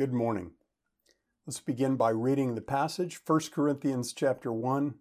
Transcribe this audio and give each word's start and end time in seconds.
Good 0.00 0.14
morning. 0.14 0.52
Let's 1.46 1.60
begin 1.60 1.96
by 1.96 2.08
reading 2.08 2.54
the 2.54 2.62
passage, 2.62 3.20
1 3.26 3.40
Corinthians 3.52 4.14
chapter 4.14 4.50
1, 4.50 4.94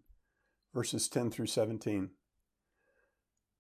verses 0.74 1.08
10 1.08 1.32
through 1.32 1.46
17. 1.46 2.10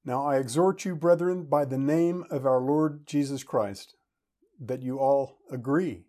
Now 0.04 0.26
I 0.26 0.36
exhort 0.36 0.84
you, 0.84 0.98
brethren, 0.98 1.46
by 1.46 1.64
the 1.64 1.78
name 1.78 2.26
of 2.30 2.46
our 2.46 2.60
Lord 2.60 3.08
Jesus 3.08 3.46
Christ, 3.46 3.96
that 4.60 4.84
you 4.84 5.00
all 5.00 5.38
agree, 5.50 6.04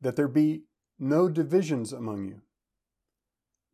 that 0.00 0.14
there 0.14 0.28
be 0.28 0.66
no 1.00 1.28
divisions 1.28 1.92
among 1.92 2.24
you, 2.26 2.42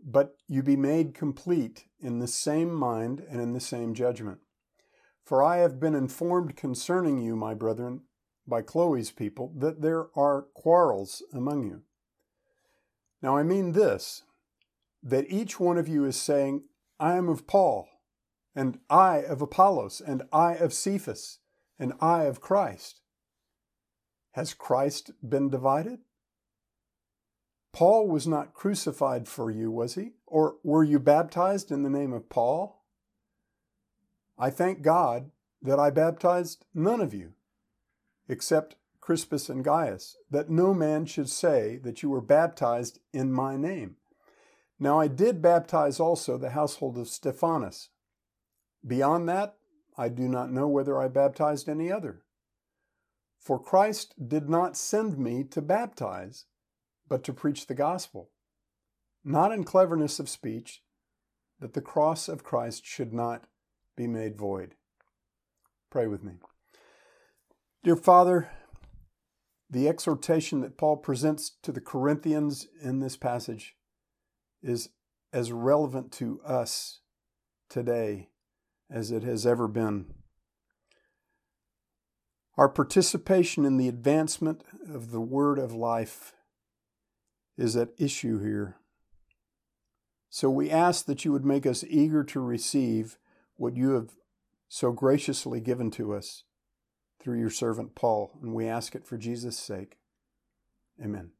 but 0.02 0.36
you 0.48 0.62
be 0.62 0.76
made 0.76 1.12
complete 1.12 1.84
in 2.00 2.20
the 2.20 2.26
same 2.26 2.72
mind 2.72 3.22
and 3.28 3.42
in 3.42 3.52
the 3.52 3.60
same 3.60 3.92
judgment. 3.92 4.38
For 5.26 5.42
I 5.42 5.58
have 5.58 5.78
been 5.78 5.94
informed 5.94 6.56
concerning 6.56 7.18
you, 7.18 7.36
my 7.36 7.52
brethren, 7.52 8.04
by 8.50 8.60
Chloe's 8.60 9.10
people 9.10 9.52
that 9.56 9.80
there 9.80 10.08
are 10.14 10.42
quarrels 10.52 11.22
among 11.32 11.64
you. 11.64 11.82
Now 13.22 13.36
I 13.36 13.42
mean 13.42 13.72
this 13.72 14.24
that 15.02 15.30
each 15.30 15.58
one 15.58 15.78
of 15.78 15.88
you 15.88 16.04
is 16.04 16.16
saying, 16.16 16.64
I 16.98 17.16
am 17.16 17.30
of 17.30 17.46
Paul, 17.46 17.88
and 18.54 18.78
I 18.90 19.22
of 19.22 19.40
Apollos, 19.40 20.02
and 20.06 20.24
I 20.30 20.56
of 20.56 20.74
Cephas, 20.74 21.38
and 21.78 21.94
I 22.02 22.24
of 22.24 22.42
Christ. 22.42 23.00
Has 24.32 24.52
Christ 24.52 25.12
been 25.26 25.48
divided? 25.48 26.00
Paul 27.72 28.08
was 28.08 28.26
not 28.26 28.52
crucified 28.52 29.26
for 29.26 29.50
you, 29.50 29.70
was 29.70 29.94
he? 29.94 30.12
Or 30.26 30.56
were 30.62 30.84
you 30.84 30.98
baptized 30.98 31.70
in 31.70 31.82
the 31.82 31.88
name 31.88 32.12
of 32.12 32.28
Paul? 32.28 32.84
I 34.36 34.50
thank 34.50 34.82
God 34.82 35.30
that 35.62 35.78
I 35.78 35.88
baptized 35.88 36.66
none 36.74 37.00
of 37.00 37.14
you 37.14 37.32
except 38.30 38.76
Crispus 39.00 39.48
and 39.48 39.64
Gaius, 39.64 40.16
that 40.30 40.48
no 40.48 40.72
man 40.72 41.04
should 41.04 41.28
say 41.28 41.80
that 41.82 42.02
you 42.02 42.10
were 42.10 42.20
baptized 42.20 43.00
in 43.12 43.32
my 43.32 43.56
name. 43.56 43.96
Now 44.78 45.00
I 45.00 45.08
did 45.08 45.42
baptize 45.42 45.98
also 45.98 46.38
the 46.38 46.50
household 46.50 46.96
of 46.96 47.08
Stephanas. 47.08 47.88
Beyond 48.86 49.28
that, 49.28 49.56
I 49.98 50.08
do 50.08 50.28
not 50.28 50.52
know 50.52 50.68
whether 50.68 51.02
I 51.02 51.08
baptized 51.08 51.68
any 51.68 51.90
other. 51.90 52.22
For 53.38 53.58
Christ 53.58 54.28
did 54.28 54.48
not 54.48 54.76
send 54.76 55.18
me 55.18 55.42
to 55.44 55.60
baptize, 55.60 56.44
but 57.08 57.24
to 57.24 57.32
preach 57.32 57.66
the 57.66 57.74
gospel, 57.74 58.30
not 59.24 59.50
in 59.50 59.64
cleverness 59.64 60.20
of 60.20 60.28
speech, 60.28 60.82
that 61.58 61.72
the 61.72 61.82
cross 61.82 62.28
of 62.28 62.44
Christ 62.44 62.86
should 62.86 63.12
not 63.12 63.44
be 63.96 64.06
made 64.06 64.36
void. 64.36 64.76
Pray 65.90 66.06
with 66.06 66.22
me. 66.22 66.34
Dear 67.82 67.96
Father, 67.96 68.50
the 69.70 69.88
exhortation 69.88 70.60
that 70.60 70.76
Paul 70.76 70.98
presents 70.98 71.52
to 71.62 71.72
the 71.72 71.80
Corinthians 71.80 72.66
in 72.82 73.00
this 73.00 73.16
passage 73.16 73.74
is 74.62 74.90
as 75.32 75.50
relevant 75.50 76.12
to 76.12 76.42
us 76.44 77.00
today 77.70 78.28
as 78.90 79.10
it 79.10 79.22
has 79.22 79.46
ever 79.46 79.66
been. 79.66 80.12
Our 82.58 82.68
participation 82.68 83.64
in 83.64 83.78
the 83.78 83.88
advancement 83.88 84.62
of 84.86 85.10
the 85.10 85.20
word 85.20 85.58
of 85.58 85.72
life 85.72 86.34
is 87.56 87.76
at 87.76 87.94
issue 87.96 88.42
here. 88.42 88.76
So 90.28 90.50
we 90.50 90.70
ask 90.70 91.06
that 91.06 91.24
you 91.24 91.32
would 91.32 91.46
make 91.46 91.64
us 91.64 91.82
eager 91.88 92.24
to 92.24 92.40
receive 92.40 93.16
what 93.56 93.74
you 93.74 93.92
have 93.92 94.10
so 94.68 94.92
graciously 94.92 95.60
given 95.60 95.90
to 95.92 96.12
us 96.12 96.44
through 97.20 97.38
your 97.38 97.50
servant 97.50 97.94
Paul, 97.94 98.38
and 98.42 98.54
we 98.54 98.66
ask 98.66 98.94
it 98.94 99.06
for 99.06 99.16
Jesus' 99.16 99.58
sake. 99.58 99.98
Amen. 101.02 101.30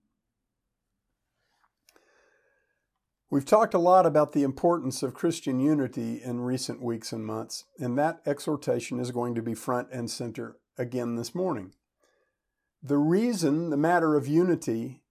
We've 3.31 3.45
talked 3.45 3.75
a 3.75 3.78
lot 3.78 4.06
about 4.06 4.33
the 4.33 4.42
importance 4.42 5.05
of 5.05 5.14
Christian 5.14 5.61
unity 5.61 6.20
in 6.23 6.41
recent 6.41 6.83
weeks 6.83 7.13
and 7.13 7.24
months, 7.24 7.64
and 7.79 7.96
that 7.96 8.20
exhortation 8.27 8.98
is 8.98 9.13
going 9.13 9.36
to 9.36 9.42
be 9.42 9.55
front 9.55 9.89
and 9.92 10.11
center 10.11 10.57
again 10.77 11.14
this 11.14 11.33
morning. 11.33 11.73
The 12.83 12.98
reason 12.98 13.70
the 13.70 13.77
matter 13.77 14.17
of 14.17 14.27
unity 14.27 15.02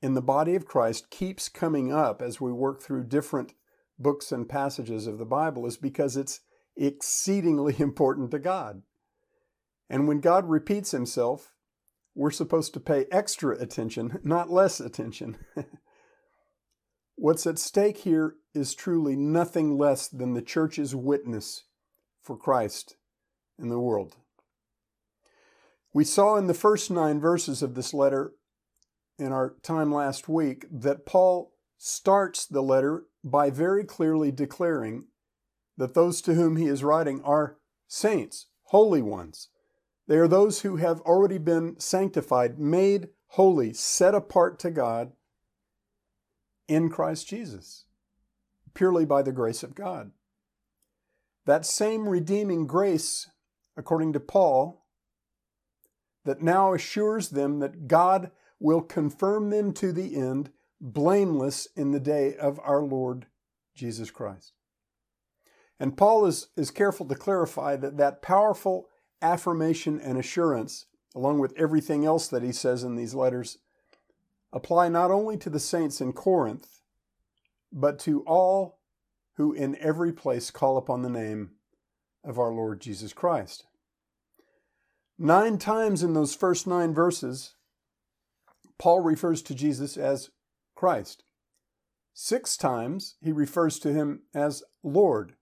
in 0.00 0.14
the 0.14 0.22
body 0.22 0.54
of 0.54 0.66
Christ 0.66 1.10
keeps 1.10 1.48
coming 1.48 1.92
up 1.92 2.22
as 2.22 2.40
we 2.40 2.52
work 2.52 2.80
through 2.80 3.04
different 3.04 3.54
books 3.98 4.30
and 4.30 4.48
passages 4.48 5.06
of 5.06 5.18
the 5.18 5.24
Bible 5.24 5.66
is 5.66 5.76
because 5.76 6.16
it's 6.16 6.40
exceedingly 6.76 7.74
important 7.80 8.30
to 8.30 8.38
God. 8.38 8.82
And 9.88 10.08
when 10.08 10.20
God 10.20 10.48
repeats 10.48 10.90
himself, 10.90 11.52
we're 12.14 12.30
supposed 12.30 12.74
to 12.74 12.80
pay 12.80 13.06
extra 13.10 13.56
attention, 13.58 14.20
not 14.24 14.50
less 14.50 14.80
attention. 14.80 15.36
What's 17.16 17.46
at 17.46 17.58
stake 17.58 17.98
here 17.98 18.36
is 18.54 18.74
truly 18.74 19.16
nothing 19.16 19.78
less 19.78 20.08
than 20.08 20.34
the 20.34 20.42
church's 20.42 20.94
witness 20.94 21.64
for 22.22 22.36
Christ 22.36 22.96
in 23.58 23.68
the 23.68 23.78
world. 23.78 24.16
We 25.92 26.04
saw 26.04 26.36
in 26.36 26.48
the 26.48 26.54
first 26.54 26.90
nine 26.90 27.20
verses 27.20 27.62
of 27.62 27.74
this 27.74 27.94
letter 27.94 28.32
in 29.16 29.32
our 29.32 29.54
time 29.62 29.94
last 29.94 30.28
week 30.28 30.66
that 30.72 31.06
Paul 31.06 31.52
starts 31.78 32.46
the 32.46 32.62
letter 32.62 33.04
by 33.22 33.50
very 33.50 33.84
clearly 33.84 34.32
declaring 34.32 35.04
that 35.76 35.94
those 35.94 36.20
to 36.22 36.34
whom 36.34 36.56
he 36.56 36.66
is 36.66 36.82
writing 36.82 37.22
are 37.22 37.58
saints, 37.86 38.46
holy 38.64 39.02
ones. 39.02 39.48
They 40.06 40.16
are 40.16 40.28
those 40.28 40.60
who 40.60 40.76
have 40.76 41.00
already 41.02 41.38
been 41.38 41.78
sanctified, 41.78 42.58
made 42.58 43.08
holy, 43.28 43.72
set 43.72 44.14
apart 44.14 44.58
to 44.60 44.70
God 44.70 45.12
in 46.68 46.90
Christ 46.90 47.28
Jesus, 47.28 47.86
purely 48.74 49.04
by 49.04 49.22
the 49.22 49.32
grace 49.32 49.62
of 49.62 49.74
God. 49.74 50.12
That 51.46 51.66
same 51.66 52.08
redeeming 52.08 52.66
grace, 52.66 53.28
according 53.76 54.12
to 54.14 54.20
Paul, 54.20 54.86
that 56.24 56.42
now 56.42 56.72
assures 56.72 57.30
them 57.30 57.58
that 57.58 57.86
God 57.86 58.30
will 58.58 58.80
confirm 58.80 59.50
them 59.50 59.72
to 59.74 59.92
the 59.92 60.16
end, 60.16 60.50
blameless 60.80 61.68
in 61.76 61.90
the 61.90 62.00
day 62.00 62.34
of 62.34 62.58
our 62.62 62.82
Lord 62.82 63.26
Jesus 63.74 64.10
Christ. 64.10 64.52
And 65.78 65.96
Paul 65.96 66.26
is, 66.26 66.48
is 66.56 66.70
careful 66.70 67.06
to 67.06 67.14
clarify 67.14 67.76
that 67.76 67.96
that 67.98 68.22
powerful 68.22 68.88
affirmation 69.24 69.98
and 69.98 70.18
assurance, 70.18 70.86
along 71.14 71.38
with 71.38 71.54
everything 71.56 72.04
else 72.04 72.28
that 72.28 72.42
he 72.42 72.52
says 72.52 72.84
in 72.84 72.94
these 72.94 73.14
letters, 73.14 73.58
apply 74.52 74.88
not 74.88 75.10
only 75.10 75.36
to 75.38 75.50
the 75.50 75.58
saints 75.58 76.00
in 76.00 76.12
Corinth, 76.12 76.80
but 77.72 77.98
to 78.00 78.20
all 78.20 78.78
who 79.36 79.52
in 79.52 79.76
every 79.80 80.12
place 80.12 80.50
call 80.50 80.76
upon 80.76 81.02
the 81.02 81.08
name 81.08 81.52
of 82.22 82.38
our 82.38 82.52
Lord 82.52 82.80
Jesus 82.80 83.12
Christ. 83.12 83.66
Nine 85.18 85.58
times 85.58 86.02
in 86.02 86.12
those 86.14 86.34
first 86.34 86.66
nine 86.66 86.92
verses, 86.92 87.54
Paul 88.78 89.00
refers 89.00 89.42
to 89.42 89.54
Jesus 89.54 89.96
as 89.96 90.30
Christ. 90.74 91.24
Six 92.12 92.56
times 92.56 93.16
he 93.20 93.32
refers 93.32 93.78
to 93.80 93.92
him 93.92 94.22
as 94.34 94.62
Lord. 94.82 95.34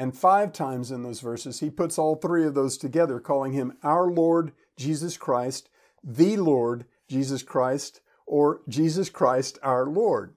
And 0.00 0.16
five 0.16 0.54
times 0.54 0.90
in 0.90 1.02
those 1.02 1.20
verses, 1.20 1.60
he 1.60 1.68
puts 1.68 1.98
all 1.98 2.14
three 2.16 2.46
of 2.46 2.54
those 2.54 2.78
together, 2.78 3.20
calling 3.20 3.52
him 3.52 3.76
our 3.82 4.10
Lord 4.10 4.52
Jesus 4.78 5.18
Christ, 5.18 5.68
the 6.02 6.38
Lord 6.38 6.86
Jesus 7.06 7.42
Christ, 7.42 8.00
or 8.26 8.62
Jesus 8.66 9.10
Christ 9.10 9.58
our 9.62 9.84
Lord. 9.84 10.36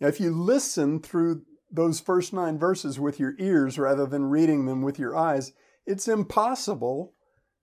Now, 0.00 0.08
if 0.08 0.18
you 0.18 0.32
listen 0.32 0.98
through 0.98 1.42
those 1.70 2.00
first 2.00 2.32
nine 2.32 2.58
verses 2.58 2.98
with 2.98 3.20
your 3.20 3.36
ears 3.38 3.78
rather 3.78 4.06
than 4.06 4.24
reading 4.24 4.66
them 4.66 4.82
with 4.82 4.98
your 4.98 5.16
eyes, 5.16 5.52
it's 5.86 6.08
impossible 6.08 7.14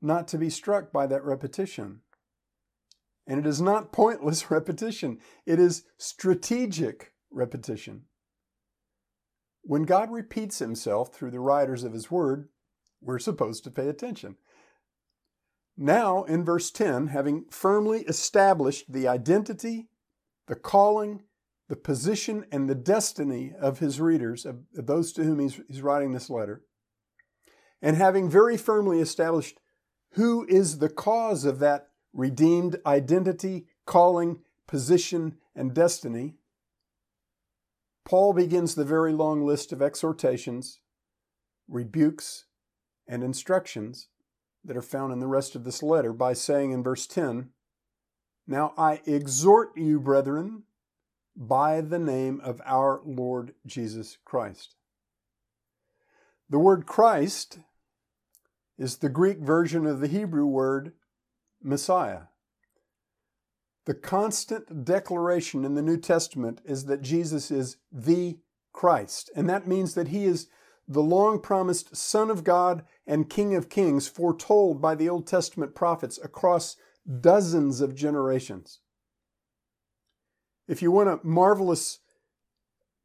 not 0.01 0.29
to 0.29 0.37
be 0.37 0.49
struck 0.49 0.93
by 0.93 1.07
that 1.07 1.25
repetition. 1.25 1.99
And 3.27 3.37
it 3.37 3.45
is 3.45 3.59
not 3.59 3.91
pointless 3.91 4.49
repetition, 4.49 5.19
it 5.45 5.59
is 5.59 5.83
strategic 5.97 7.11
repetition. 7.29 8.03
When 9.63 9.83
God 9.83 10.11
repeats 10.11 10.59
himself 10.59 11.13
through 11.13 11.31
the 11.31 11.39
writers 11.39 11.83
of 11.83 11.93
his 11.93 12.11
word, 12.11 12.49
we're 13.01 13.19
supposed 13.19 13.63
to 13.63 13.71
pay 13.71 13.87
attention. 13.87 14.35
Now, 15.77 16.23
in 16.23 16.43
verse 16.45 16.69
10, 16.69 17.07
having 17.07 17.45
firmly 17.49 18.01
established 18.01 18.91
the 18.91 19.07
identity, 19.07 19.87
the 20.47 20.55
calling, 20.55 21.23
the 21.69 21.75
position, 21.75 22.45
and 22.51 22.69
the 22.69 22.75
destiny 22.75 23.53
of 23.59 23.79
his 23.79 23.99
readers, 23.99 24.45
of 24.45 24.65
those 24.73 25.13
to 25.13 25.23
whom 25.23 25.39
he's, 25.39 25.59
he's 25.67 25.81
writing 25.81 26.11
this 26.11 26.29
letter, 26.29 26.63
and 27.81 27.95
having 27.95 28.29
very 28.29 28.57
firmly 28.57 28.99
established 28.99 29.59
who 30.11 30.45
is 30.47 30.77
the 30.77 30.89
cause 30.89 31.45
of 31.45 31.59
that 31.59 31.87
redeemed 32.13 32.79
identity, 32.85 33.65
calling, 33.85 34.41
position, 34.67 35.37
and 35.55 35.73
destiny, 35.73 36.35
Paul 38.05 38.33
begins 38.33 38.75
the 38.75 38.85
very 38.85 39.13
long 39.13 39.45
list 39.45 39.71
of 39.71 39.81
exhortations, 39.81 40.79
rebukes, 41.67 42.45
and 43.07 43.23
instructions 43.23 44.09
that 44.63 44.77
are 44.77 44.81
found 44.81 45.13
in 45.13 45.19
the 45.19 45.27
rest 45.27 45.55
of 45.55 45.63
this 45.63 45.81
letter 45.81 46.13
by 46.13 46.33
saying 46.33 46.71
in 46.71 46.83
verse 46.83 47.07
10 47.07 47.49
Now 48.47 48.73
I 48.77 49.01
exhort 49.05 49.77
you, 49.77 49.99
brethren, 49.99 50.63
by 51.35 51.81
the 51.81 51.99
name 51.99 52.41
of 52.43 52.61
our 52.65 53.01
Lord 53.05 53.53
Jesus 53.65 54.17
Christ. 54.25 54.75
The 56.49 56.59
word 56.59 56.85
Christ 56.85 57.59
is 58.77 58.97
the 58.97 59.09
Greek 59.09 59.39
version 59.39 59.85
of 59.85 59.99
the 59.99 60.07
Hebrew 60.07 60.45
word 60.45 60.93
Messiah. 61.61 62.23
The 63.85 63.93
constant 63.93 64.85
declaration 64.85 65.65
in 65.65 65.75
the 65.75 65.81
New 65.81 65.97
Testament 65.97 66.61
is 66.63 66.85
that 66.85 67.01
Jesus 67.01 67.51
is 67.51 67.77
the 67.91 68.37
Christ, 68.71 69.29
and 69.35 69.49
that 69.49 69.67
means 69.67 69.93
that 69.93 70.07
he 70.07 70.25
is 70.25 70.47
the 70.87 71.01
long 71.01 71.39
promised 71.39 71.95
Son 71.95 72.29
of 72.29 72.43
God 72.43 72.83
and 73.05 73.29
King 73.29 73.55
of 73.55 73.69
Kings, 73.69 74.07
foretold 74.07 74.81
by 74.81 74.95
the 74.95 75.09
Old 75.09 75.27
Testament 75.27 75.75
prophets 75.75 76.19
across 76.21 76.75
dozens 77.21 77.81
of 77.81 77.95
generations. 77.95 78.79
If 80.67 80.81
you 80.81 80.91
want 80.91 81.09
a 81.09 81.19
marvelous 81.23 81.99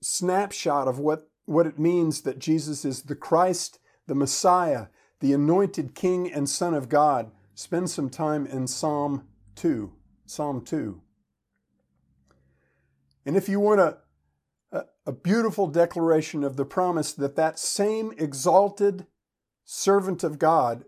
snapshot 0.01 0.87
of 0.87 0.99
what, 0.99 1.29
what 1.45 1.67
it 1.67 1.79
means 1.79 2.23
that 2.23 2.39
Jesus 2.39 2.85
is 2.85 3.03
the 3.03 3.17
Christ, 3.17 3.79
the 4.07 4.15
Messiah, 4.15 4.87
the 5.21 5.33
anointed 5.33 5.95
King 5.95 6.33
and 6.33 6.49
Son 6.49 6.75
of 6.75 6.89
God, 6.89 7.33
spend 7.55 7.91
some 7.91 8.09
time 8.09 8.47
in 8.47 8.69
Psalm 8.69 9.27
2. 9.57 9.93
Psalm 10.29 10.63
2. 10.63 11.01
And 13.25 13.37
if 13.37 13.49
you 13.49 13.61
want 13.61 13.81
a, 13.81 13.99
a, 14.71 14.85
a 15.07 15.13
beautiful 15.13 15.67
declaration 15.67 16.45
of 16.45 16.57
the 16.57 16.65
promise 16.65 17.13
that 17.13 17.37
that 17.37 17.59
same 17.59 18.13
exalted 18.19 19.07
servant 19.65 20.23
of 20.23 20.39
God 20.39 20.85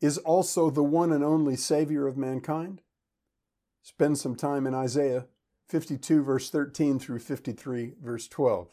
is 0.00 0.18
also 0.18 0.70
the 0.70 0.82
one 0.82 1.12
and 1.12 1.22
only 1.22 1.56
Savior 1.56 2.06
of 2.06 2.16
mankind, 2.16 2.80
spend 3.82 4.18
some 4.18 4.34
time 4.34 4.66
in 4.66 4.74
Isaiah 4.74 5.26
52, 5.68 6.22
verse 6.22 6.50
13 6.50 6.98
through 6.98 7.18
53, 7.18 7.94
verse 8.02 8.28
12. 8.28 8.68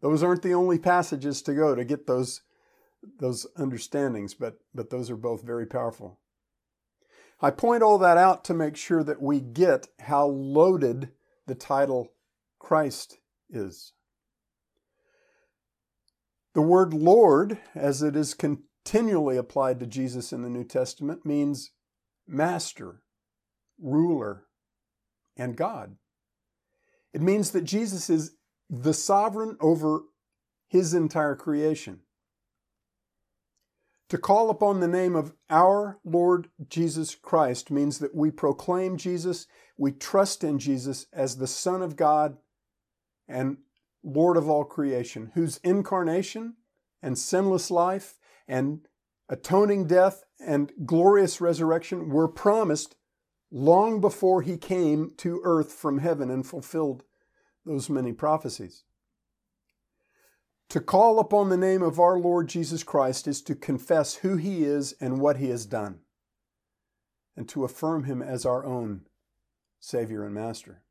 Those 0.00 0.22
aren't 0.22 0.42
the 0.42 0.54
only 0.54 0.78
passages 0.78 1.42
to 1.42 1.54
go 1.54 1.74
to 1.74 1.84
get 1.84 2.06
those, 2.06 2.42
those 3.18 3.46
understandings, 3.56 4.34
but, 4.34 4.58
but 4.74 4.90
those 4.90 5.10
are 5.10 5.16
both 5.16 5.42
very 5.42 5.66
powerful. 5.66 6.18
I 7.40 7.50
point 7.50 7.82
all 7.82 7.98
that 7.98 8.16
out 8.16 8.44
to 8.44 8.54
make 8.54 8.76
sure 8.76 9.04
that 9.04 9.22
we 9.22 9.40
get 9.40 9.88
how 10.00 10.26
loaded 10.26 11.10
the 11.46 11.54
title 11.54 12.12
Christ 12.58 13.18
is. 13.48 13.92
The 16.54 16.62
word 16.62 16.92
Lord, 16.92 17.58
as 17.74 18.02
it 18.02 18.16
is 18.16 18.34
continually 18.34 19.36
applied 19.36 19.78
to 19.80 19.86
Jesus 19.86 20.32
in 20.32 20.42
the 20.42 20.50
New 20.50 20.64
Testament, 20.64 21.24
means 21.24 21.70
master, 22.26 23.02
ruler, 23.80 24.46
and 25.36 25.56
God. 25.56 25.96
It 27.12 27.22
means 27.22 27.52
that 27.52 27.64
Jesus 27.64 28.10
is 28.10 28.32
the 28.68 28.92
sovereign 28.92 29.56
over 29.60 30.00
his 30.66 30.92
entire 30.92 31.36
creation. 31.36 32.00
To 34.08 34.18
call 34.18 34.48
upon 34.48 34.80
the 34.80 34.88
name 34.88 35.14
of 35.14 35.34
our 35.50 35.98
Lord 36.02 36.48
Jesus 36.68 37.14
Christ 37.14 37.70
means 37.70 37.98
that 37.98 38.14
we 38.14 38.30
proclaim 38.30 38.96
Jesus, 38.96 39.46
we 39.76 39.92
trust 39.92 40.42
in 40.42 40.58
Jesus 40.58 41.06
as 41.12 41.36
the 41.36 41.46
Son 41.46 41.82
of 41.82 41.96
God 41.96 42.38
and 43.28 43.58
Lord 44.02 44.38
of 44.38 44.48
all 44.48 44.64
creation, 44.64 45.32
whose 45.34 45.58
incarnation 45.58 46.54
and 47.02 47.18
sinless 47.18 47.70
life 47.70 48.18
and 48.46 48.88
atoning 49.28 49.86
death 49.86 50.24
and 50.40 50.72
glorious 50.86 51.40
resurrection 51.40 52.08
were 52.08 52.28
promised 52.28 52.96
long 53.50 54.00
before 54.00 54.40
he 54.40 54.56
came 54.56 55.12
to 55.18 55.40
earth 55.44 55.72
from 55.72 55.98
heaven 55.98 56.30
and 56.30 56.46
fulfilled 56.46 57.04
those 57.66 57.90
many 57.90 58.12
prophecies. 58.12 58.84
To 60.70 60.80
call 60.80 61.18
upon 61.18 61.48
the 61.48 61.56
name 61.56 61.82
of 61.82 61.98
our 61.98 62.18
Lord 62.18 62.48
Jesus 62.48 62.82
Christ 62.82 63.26
is 63.26 63.40
to 63.42 63.54
confess 63.54 64.16
who 64.16 64.36
He 64.36 64.64
is 64.64 64.94
and 65.00 65.18
what 65.18 65.38
He 65.38 65.48
has 65.48 65.64
done, 65.64 66.00
and 67.36 67.48
to 67.48 67.64
affirm 67.64 68.04
Him 68.04 68.20
as 68.20 68.44
our 68.44 68.66
own 68.66 69.02
Savior 69.80 70.24
and 70.24 70.34
Master. 70.34 70.82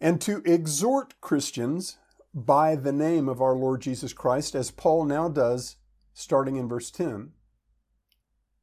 And 0.00 0.20
to 0.20 0.42
exhort 0.44 1.20
Christians 1.20 1.98
by 2.34 2.76
the 2.76 2.92
name 2.92 3.28
of 3.28 3.42
our 3.42 3.54
Lord 3.54 3.82
Jesus 3.82 4.12
Christ, 4.12 4.54
as 4.54 4.70
Paul 4.70 5.04
now 5.04 5.28
does, 5.28 5.76
starting 6.14 6.56
in 6.56 6.68
verse 6.68 6.90
10, 6.90 7.32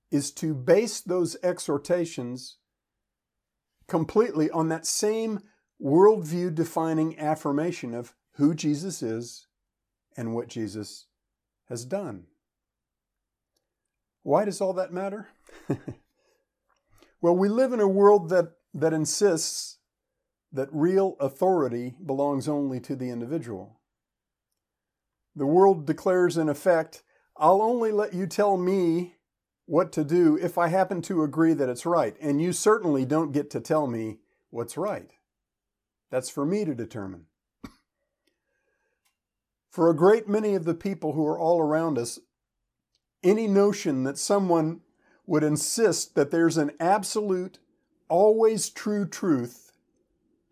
is 0.09 0.31
to 0.31 0.53
base 0.53 1.01
those 1.01 1.37
exhortations 1.43 2.57
completely 3.87 4.49
on 4.51 4.69
that 4.69 4.85
same 4.85 5.41
worldview 5.81 6.53
defining 6.53 7.17
affirmation 7.17 7.93
of 7.93 8.13
who 8.33 8.53
Jesus 8.53 9.01
is 9.01 9.47
and 10.17 10.33
what 10.33 10.47
Jesus 10.47 11.05
has 11.67 11.85
done. 11.85 12.25
Why 14.23 14.45
does 14.45 14.61
all 14.61 14.73
that 14.73 14.93
matter? 14.93 15.29
well, 17.21 17.35
we 17.35 17.47
live 17.47 17.73
in 17.73 17.79
a 17.79 17.87
world 17.87 18.29
that, 18.29 18.53
that 18.73 18.93
insists 18.93 19.77
that 20.51 20.67
real 20.71 21.15
authority 21.19 21.95
belongs 22.05 22.47
only 22.47 22.79
to 22.81 22.95
the 22.95 23.09
individual. 23.09 23.79
The 25.35 25.45
world 25.45 25.85
declares, 25.85 26.37
in 26.37 26.49
effect, 26.49 27.03
I'll 27.37 27.61
only 27.61 27.91
let 27.91 28.13
you 28.13 28.27
tell 28.27 28.57
me 28.57 29.15
what 29.65 29.91
to 29.93 30.03
do 30.03 30.37
if 30.41 30.57
I 30.57 30.67
happen 30.67 31.01
to 31.03 31.23
agree 31.23 31.53
that 31.53 31.69
it's 31.69 31.85
right, 31.85 32.15
and 32.19 32.41
you 32.41 32.51
certainly 32.51 33.05
don't 33.05 33.31
get 33.31 33.49
to 33.51 33.59
tell 33.59 33.87
me 33.87 34.17
what's 34.49 34.75
right. 34.75 35.11
That's 36.09 36.29
for 36.29 36.45
me 36.45 36.65
to 36.65 36.73
determine. 36.73 37.25
For 39.69 39.89
a 39.89 39.95
great 39.95 40.27
many 40.27 40.55
of 40.55 40.65
the 40.65 40.73
people 40.73 41.13
who 41.13 41.25
are 41.27 41.39
all 41.39 41.59
around 41.59 41.97
us, 41.97 42.19
any 43.23 43.47
notion 43.47 44.03
that 44.03 44.17
someone 44.17 44.81
would 45.25 45.43
insist 45.43 46.15
that 46.15 46.31
there's 46.31 46.57
an 46.57 46.71
absolute, 46.79 47.59
always 48.07 48.69
true 48.69 49.07
truth 49.07 49.71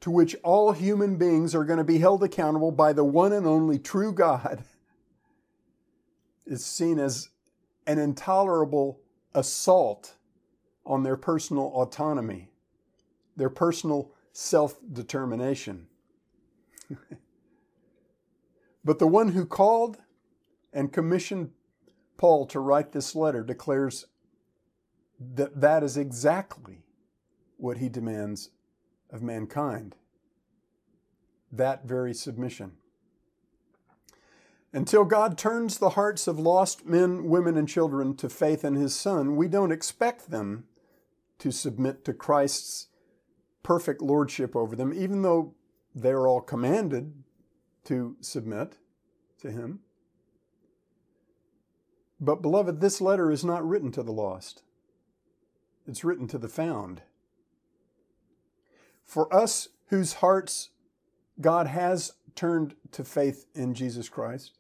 to 0.01 0.11
which 0.11 0.35
all 0.43 0.71
human 0.73 1.17
beings 1.17 1.55
are 1.55 1.65
going 1.65 1.77
to 1.77 1.83
be 1.83 1.97
held 1.97 2.23
accountable 2.23 2.71
by 2.71 2.93
the 2.93 3.03
one 3.03 3.33
and 3.33 3.47
only 3.47 3.79
true 3.79 4.13
God 4.13 4.63
is 6.45 6.63
seen 6.63 6.99
as 6.99 7.29
an 7.87 7.97
intolerable 7.97 8.99
assault 9.33 10.13
on 10.85 11.03
their 11.03 11.17
personal 11.17 11.65
autonomy, 11.73 12.49
their 13.35 13.49
personal 13.49 14.11
self 14.37 14.77
determination. 14.93 15.87
but 18.85 18.99
the 18.99 19.07
one 19.07 19.29
who 19.29 19.47
called 19.47 19.97
and 20.71 20.93
commissioned 20.93 21.49
Paul 22.17 22.45
to 22.47 22.59
write 22.59 22.91
this 22.91 23.15
letter 23.15 23.43
declares 23.43 24.05
that 25.19 25.59
that 25.59 25.83
is 25.83 25.97
exactly 25.97 26.83
what 27.57 27.77
he 27.77 27.89
demands 27.89 28.51
of 29.09 29.23
mankind 29.23 29.95
that 31.51 31.85
very 31.85 32.13
submission. 32.13 32.73
Until 34.71 35.05
God 35.05 35.37
turns 35.37 35.79
the 35.79 35.91
hearts 35.91 36.27
of 36.27 36.37
lost 36.37 36.85
men, 36.85 37.23
women, 37.29 37.57
and 37.57 37.67
children 37.67 38.15
to 38.17 38.29
faith 38.29 38.63
in 38.65 38.75
His 38.75 38.93
Son, 38.93 39.37
we 39.37 39.47
don't 39.47 39.71
expect 39.71 40.29
them 40.29 40.65
to 41.39 41.51
submit 41.51 42.03
to 42.05 42.13
Christ's 42.13 42.87
perfect 43.63 44.01
lordship 44.01 44.55
over 44.55 44.75
them, 44.75 44.93
even 44.93 45.21
though 45.21 45.53
they're 45.93 46.27
all 46.27 46.41
commanded 46.41 47.13
to 47.85 48.15
submit 48.21 48.77
to 49.39 49.51
him. 49.51 49.79
But, 52.19 52.41
beloved, 52.41 52.81
this 52.81 52.99
letter 52.99 53.31
is 53.31 53.45
not 53.45 53.67
written 53.67 53.91
to 53.91 54.03
the 54.03 54.11
lost, 54.11 54.63
it's 55.87 56.03
written 56.03 56.27
to 56.27 56.37
the 56.37 56.49
found. 56.49 57.01
For 59.03 59.33
us 59.33 59.69
whose 59.87 60.13
hearts 60.13 60.69
God 61.39 61.67
has 61.67 62.13
turned 62.35 62.75
to 62.91 63.03
faith 63.03 63.45
in 63.53 63.73
Jesus 63.73 64.09
Christ, 64.09 64.57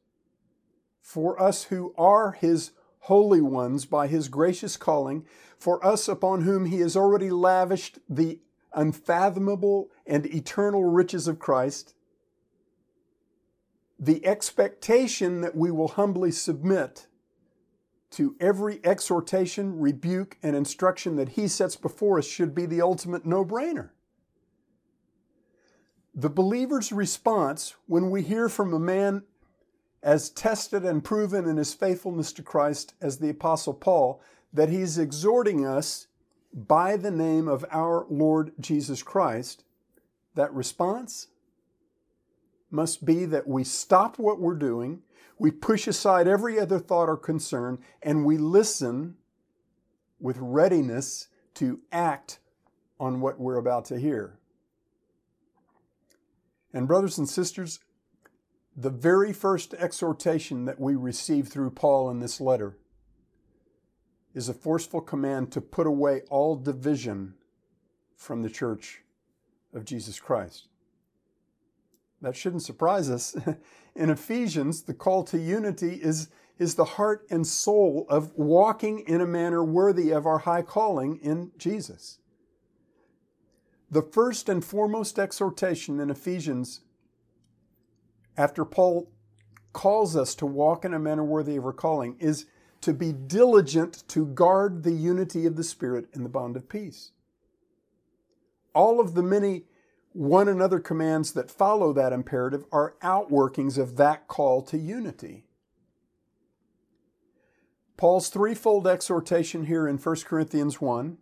for 1.01 1.41
us 1.41 1.65
who 1.65 1.93
are 1.97 2.31
his 2.31 2.71
holy 3.01 3.41
ones 3.41 3.85
by 3.85 4.07
his 4.07 4.27
gracious 4.27 4.77
calling, 4.77 5.25
for 5.57 5.83
us 5.85 6.07
upon 6.07 6.41
whom 6.41 6.65
he 6.65 6.79
has 6.79 6.95
already 6.95 7.29
lavished 7.29 7.99
the 8.09 8.39
unfathomable 8.73 9.89
and 10.05 10.25
eternal 10.25 10.85
riches 10.85 11.27
of 11.27 11.39
Christ, 11.39 11.93
the 13.99 14.25
expectation 14.25 15.41
that 15.41 15.55
we 15.55 15.71
will 15.71 15.89
humbly 15.89 16.31
submit 16.31 17.07
to 18.11 18.35
every 18.39 18.79
exhortation, 18.83 19.79
rebuke, 19.79 20.37
and 20.41 20.55
instruction 20.55 21.15
that 21.17 21.29
He 21.29 21.47
sets 21.47 21.75
before 21.75 22.19
us 22.19 22.27
should 22.27 22.55
be 22.55 22.65
the 22.65 22.81
ultimate 22.81 23.25
no 23.25 23.43
brainer. 23.43 23.89
The 26.15 26.29
believer's 26.29 26.91
response 26.91 27.75
when 27.85 28.09
we 28.09 28.23
hear 28.23 28.49
from 28.49 28.73
a 28.73 28.79
man 28.79 29.23
as 30.01 30.29
tested 30.29 30.85
and 30.85 31.03
proven 31.03 31.47
in 31.47 31.57
his 31.57 31.73
faithfulness 31.73 32.31
to 32.33 32.41
Christ 32.41 32.93
as 33.01 33.17
the 33.17 33.29
Apostle 33.29 33.73
Paul 33.73 34.21
that 34.53 34.69
he's 34.69 34.97
exhorting 34.97 35.65
us 35.65 36.07
by 36.57 36.97
the 36.97 37.11
name 37.11 37.47
of 37.47 37.63
our 37.71 38.07
Lord 38.09 38.51
Jesus 38.59 39.03
Christ, 39.03 39.63
that 40.33 40.51
response 40.51 41.27
must 42.71 43.05
be 43.05 43.25
that 43.25 43.47
we 43.47 43.63
stop 43.63 44.17
what 44.17 44.39
we're 44.39 44.55
doing, 44.55 45.03
we 45.37 45.51
push 45.51 45.87
aside 45.87 46.27
every 46.27 46.59
other 46.59 46.79
thought 46.79 47.09
or 47.09 47.15
concern, 47.15 47.77
and 48.01 48.25
we 48.25 48.37
listen 48.37 49.15
with 50.19 50.37
readiness 50.39 51.27
to 51.53 51.79
act 51.91 52.39
on 52.99 53.21
what 53.21 53.39
we're 53.39 53.57
about 53.57 53.85
to 53.85 53.99
hear. 53.99 54.39
And, 56.73 56.87
brothers 56.87 57.19
and 57.19 57.29
sisters, 57.29 57.79
the 58.75 58.89
very 58.89 59.31
first 59.31 59.75
exhortation 59.75 60.65
that 60.65 60.79
we 60.79 60.95
receive 60.95 61.49
through 61.49 61.71
Paul 61.71 62.09
in 62.09 62.19
this 62.19 62.41
letter 62.41 62.77
is 64.37 64.47
a 64.47 64.53
forceful 64.53 65.01
command 65.01 65.51
to 65.51 65.59
put 65.59 65.87
away 65.87 66.21
all 66.29 66.55
division 66.55 67.33
from 68.15 68.43
the 68.43 68.49
church 68.49 69.01
of 69.73 69.83
Jesus 69.83 70.19
Christ. 70.19 70.67
That 72.21 72.35
shouldn't 72.35 72.61
surprise 72.61 73.09
us. 73.09 73.35
In 73.95 74.11
Ephesians, 74.11 74.83
the 74.83 74.93
call 74.93 75.23
to 75.23 75.39
unity 75.39 75.95
is, 76.03 76.29
is 76.59 76.75
the 76.75 76.85
heart 76.85 77.25
and 77.31 77.47
soul 77.47 78.05
of 78.09 78.31
walking 78.35 78.99
in 79.07 79.21
a 79.21 79.25
manner 79.25 79.63
worthy 79.63 80.11
of 80.11 80.27
our 80.27 80.37
high 80.37 80.61
calling 80.61 81.17
in 81.23 81.51
Jesus. 81.57 82.19
The 83.89 84.03
first 84.03 84.49
and 84.49 84.63
foremost 84.63 85.17
exhortation 85.17 85.99
in 85.99 86.11
Ephesians, 86.11 86.81
after 88.37 88.65
Paul 88.65 89.09
calls 89.73 90.15
us 90.15 90.35
to 90.35 90.45
walk 90.45 90.85
in 90.85 90.93
a 90.93 90.99
manner 90.99 91.23
worthy 91.23 91.55
of 91.55 91.65
our 91.65 91.73
calling, 91.73 92.17
is 92.19 92.45
to 92.81 92.93
be 92.93 93.11
diligent 93.11 94.03
to 94.09 94.25
guard 94.25 94.83
the 94.83 94.91
unity 94.91 95.45
of 95.45 95.55
the 95.55 95.63
Spirit 95.63 96.07
in 96.13 96.23
the 96.23 96.29
bond 96.29 96.55
of 96.55 96.69
peace. 96.69 97.11
All 98.73 98.99
of 98.99 99.13
the 99.13 99.23
many 99.23 99.63
one 100.13 100.47
another 100.47 100.79
commands 100.79 101.33
that 101.33 101.51
follow 101.51 101.93
that 101.93 102.13
imperative 102.13 102.65
are 102.71 102.95
outworkings 103.03 103.77
of 103.77 103.97
that 103.97 104.27
call 104.27 104.61
to 104.63 104.77
unity. 104.77 105.45
Paul's 107.97 108.29
threefold 108.29 108.87
exhortation 108.87 109.65
here 109.65 109.87
in 109.87 109.97
1 109.97 110.15
Corinthians 110.25 110.79
1, 110.79 111.17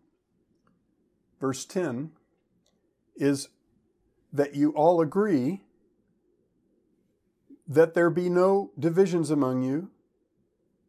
verse 1.40 1.66
10, 1.66 2.12
is 3.16 3.48
that 4.32 4.56
you 4.56 4.72
all 4.72 5.00
agree 5.00 5.62
that 7.68 7.94
there 7.94 8.10
be 8.10 8.30
no 8.30 8.72
divisions 8.78 9.32
among 9.32 9.64
you, 9.64 9.90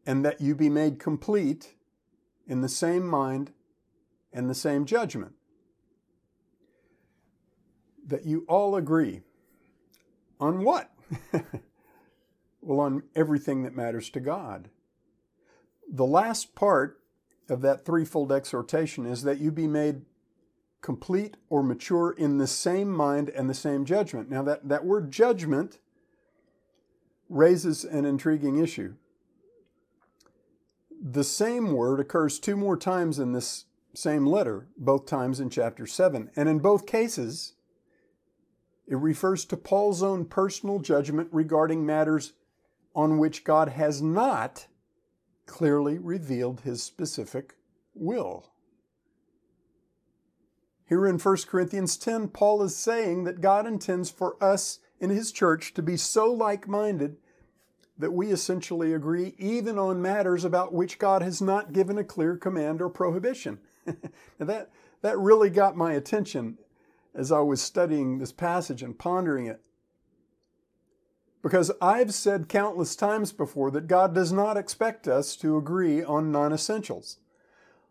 and 0.07 0.23
that 0.25 0.39
you 0.41 0.55
be 0.55 0.69
made 0.69 0.97
complete 0.97 1.75
in 2.47 2.61
the 2.61 2.69
same 2.69 3.05
mind 3.05 3.51
and 4.31 4.49
the 4.49 4.55
same 4.55 4.85
judgment 4.85 5.33
that 8.07 8.25
you 8.25 8.45
all 8.47 8.75
agree. 8.75 9.21
On 10.39 10.63
what? 10.63 10.91
well, 12.61 12.79
on 12.79 13.03
everything 13.15 13.63
that 13.63 13.75
matters 13.75 14.09
to 14.11 14.21
God. 14.21 14.69
The 15.91 16.05
last 16.05 16.55
part 16.55 17.01
of 17.49 17.61
that 17.61 17.85
threefold 17.85 18.31
exhortation 18.31 19.05
is 19.05 19.23
that 19.23 19.39
you 19.39 19.51
be 19.51 19.67
made 19.67 20.03
complete 20.81 21.35
or 21.49 21.63
mature 21.63 22.11
in 22.11 22.37
the 22.37 22.47
same 22.47 22.89
mind 22.89 23.29
and 23.29 23.49
the 23.49 23.53
same 23.53 23.83
judgment. 23.83 24.29
Now, 24.29 24.43
that, 24.43 24.69
that 24.69 24.85
word 24.85 25.11
judgment 25.11 25.79
raises 27.27 27.83
an 27.83 28.05
intriguing 28.05 28.57
issue. 28.57 28.93
The 31.09 31.23
same 31.23 31.71
word 31.71 32.01
occurs 32.01 32.37
two 32.37 32.57
more 32.57 32.75
times 32.75 33.17
in 33.17 33.31
this 33.31 33.65
same 33.93 34.25
letter, 34.25 34.67
both 34.77 35.05
times 35.05 35.39
in 35.39 35.49
chapter 35.49 35.87
7. 35.87 36.29
And 36.35 36.49
in 36.49 36.59
both 36.59 36.85
cases, 36.85 37.53
it 38.85 38.97
refers 38.97 39.45
to 39.45 39.57
Paul's 39.57 40.03
own 40.03 40.25
personal 40.25 40.79
judgment 40.79 41.29
regarding 41.31 41.85
matters 41.85 42.33
on 42.93 43.19
which 43.19 43.45
God 43.45 43.69
has 43.69 44.01
not 44.01 44.67
clearly 45.45 45.97
revealed 45.97 46.61
his 46.61 46.83
specific 46.83 47.55
will. 47.93 48.51
Here 50.89 51.05
in 51.05 51.19
1 51.19 51.37
Corinthians 51.47 51.95
10, 51.95 52.29
Paul 52.29 52.63
is 52.63 52.75
saying 52.75 53.23
that 53.23 53.39
God 53.39 53.65
intends 53.65 54.09
for 54.09 54.41
us 54.43 54.79
in 54.99 55.09
his 55.09 55.31
church 55.31 55.73
to 55.75 55.81
be 55.81 55.95
so 55.95 56.31
like 56.33 56.67
minded 56.67 57.17
that 57.97 58.13
we 58.13 58.31
essentially 58.31 58.93
agree 58.93 59.33
even 59.37 59.79
on 59.79 60.01
matters 60.01 60.43
about 60.43 60.73
which 60.73 60.99
God 60.99 61.21
has 61.21 61.41
not 61.41 61.73
given 61.73 61.97
a 61.97 62.03
clear 62.03 62.37
command 62.37 62.81
or 62.81 62.89
prohibition. 62.89 63.59
that, 64.39 64.69
that 65.01 65.17
really 65.17 65.49
got 65.49 65.75
my 65.75 65.93
attention 65.93 66.57
as 67.15 67.31
I 67.31 67.39
was 67.39 67.61
studying 67.61 68.19
this 68.19 68.31
passage 68.31 68.83
and 68.83 68.97
pondering 68.97 69.47
it. 69.47 69.61
Because 71.41 71.71
I've 71.81 72.13
said 72.13 72.49
countless 72.49 72.95
times 72.95 73.31
before 73.31 73.71
that 73.71 73.87
God 73.87 74.13
does 74.13 74.31
not 74.31 74.57
expect 74.57 75.07
us 75.07 75.35
to 75.37 75.57
agree 75.57 76.03
on 76.03 76.31
non 76.31 76.51
essentials, 76.51 77.17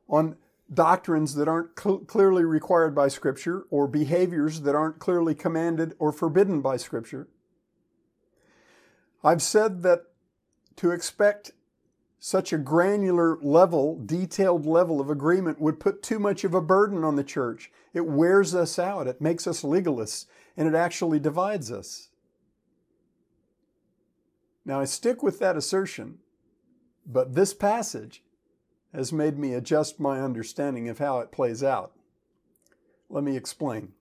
on 0.09 0.37
doctrines 0.73 1.35
that 1.37 1.49
aren't 1.49 1.79
cl- 1.79 1.99
clearly 1.99 2.45
required 2.45 2.95
by 2.95 3.09
Scripture, 3.09 3.65
or 3.71 3.87
behaviors 3.87 4.61
that 4.63 4.75
aren't 4.75 4.99
clearly 4.99 5.35
commanded 5.35 5.95
or 5.99 6.13
forbidden 6.13 6.61
by 6.61 6.77
Scripture. 6.77 7.29
I've 9.27 9.43
said 9.43 9.83
that 9.83 10.05
to 10.77 10.93
expect 10.93 11.51
such 12.21 12.53
a 12.53 12.59
granular 12.59 13.39
level, 13.43 14.01
detailed 14.07 14.67
level 14.67 15.01
of 15.01 15.11
agreement 15.11 15.61
would 15.61 15.81
put 15.81 16.01
too 16.01 16.21
much 16.21 16.45
of 16.45 16.55
a 16.55 16.61
burden 16.61 17.03
on 17.03 17.17
the 17.17 17.25
church. 17.25 17.73
It 17.93 18.07
wears 18.07 18.55
us 18.55 18.79
out, 18.79 19.09
it 19.09 19.21
makes 19.21 19.49
us 19.49 19.63
legalists, 19.63 20.27
and 20.57 20.69
it 20.69 20.77
actually 20.77 21.19
divides 21.19 21.73
us. 21.73 22.11
Now, 24.65 24.81
I 24.81 24.85
stick 24.85 25.25
with 25.25 25.41
that 25.41 25.57
assertion, 25.57 26.19
but 27.05 27.35
this 27.35 27.53
passage 27.53 28.23
has 28.95 29.13
made 29.13 29.41
me 29.41 29.55
adjust 29.55 29.99
my 29.99 30.21
understanding 30.21 30.89
of 30.89 31.01
how 31.01 31.19
it 31.19 31.33
plays 31.33 31.65
out. 31.65 31.91
Let 33.11 33.25
me 33.25 33.37
explain. 33.37 33.93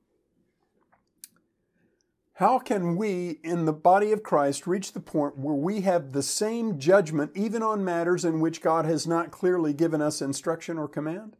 How 2.35 2.59
can 2.59 2.97
we 2.97 3.39
in 3.43 3.63
the 3.63 3.71
body 3.71 4.11
of 4.11 4.21
Christ 4.21 4.67
reach 4.67 4.91
the 4.91 4.99
point 4.99 5.37
where 5.37 5.55
we 5.55 5.81
have 5.81 6.11
the 6.11 6.21
same 6.21 6.77
judgment 6.77 7.31
even 7.33 7.63
on 7.63 7.85
matters 7.85 8.25
in 8.25 8.41
which 8.41 8.61
God 8.61 8.83
has 8.83 9.07
not 9.07 9.31
clearly 9.31 9.71
given 9.71 10.01
us 10.01 10.21
instruction 10.21 10.77
or 10.77 10.89
command? 10.89 11.37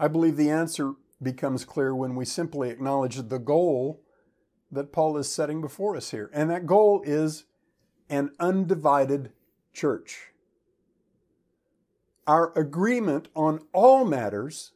I 0.00 0.08
believe 0.08 0.36
the 0.36 0.50
answer 0.50 0.94
becomes 1.22 1.64
clear 1.64 1.94
when 1.94 2.16
we 2.16 2.24
simply 2.24 2.70
acknowledge 2.70 3.28
the 3.28 3.38
goal 3.38 4.02
that 4.72 4.92
Paul 4.92 5.16
is 5.16 5.30
setting 5.30 5.60
before 5.60 5.96
us 5.96 6.10
here. 6.10 6.28
And 6.34 6.50
that 6.50 6.66
goal 6.66 7.00
is 7.06 7.44
an 8.10 8.32
undivided 8.40 9.30
church. 9.72 10.32
Our 12.26 12.52
agreement 12.58 13.28
on 13.36 13.60
all 13.72 14.04
matters 14.04 14.72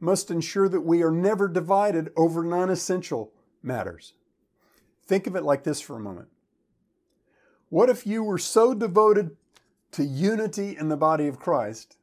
must 0.00 0.32
ensure 0.32 0.68
that 0.68 0.80
we 0.80 1.04
are 1.04 1.12
never 1.12 1.46
divided 1.46 2.10
over 2.16 2.42
non 2.42 2.70
essential 2.70 3.32
matters. 3.66 4.14
Think 5.06 5.26
of 5.26 5.36
it 5.36 5.42
like 5.42 5.64
this 5.64 5.80
for 5.80 5.96
a 5.96 6.00
moment. 6.00 6.28
What 7.68 7.90
if 7.90 8.06
you 8.06 8.22
were 8.22 8.38
so 8.38 8.74
devoted 8.74 9.36
to 9.92 10.04
unity 10.04 10.76
in 10.78 10.88
the 10.88 10.96
body 10.96 11.26
of 11.26 11.38
Christ 11.38 11.96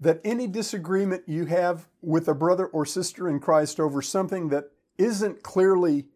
that 0.00 0.20
any 0.24 0.46
disagreement 0.46 1.24
you 1.26 1.46
have 1.46 1.88
with 2.00 2.26
a 2.28 2.34
brother 2.34 2.66
or 2.66 2.86
sister 2.86 3.28
in 3.28 3.40
Christ 3.40 3.78
over 3.78 4.00
something 4.00 4.48
that 4.48 4.70
isn't 4.96 5.42
clearly 5.42 6.06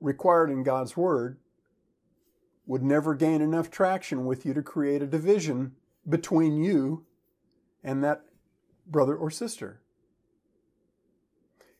required 0.00 0.50
in 0.50 0.62
God's 0.62 0.96
Word 0.96 1.38
would 2.66 2.82
never 2.82 3.14
gain 3.14 3.40
enough 3.40 3.70
traction 3.70 4.24
with 4.24 4.44
you 4.44 4.52
to 4.54 4.62
create 4.62 5.02
a 5.02 5.06
division 5.06 5.72
between 6.08 6.56
you 6.56 7.04
and 7.84 8.02
that 8.02 8.22
brother 8.86 9.14
or 9.14 9.30
sister? 9.30 9.80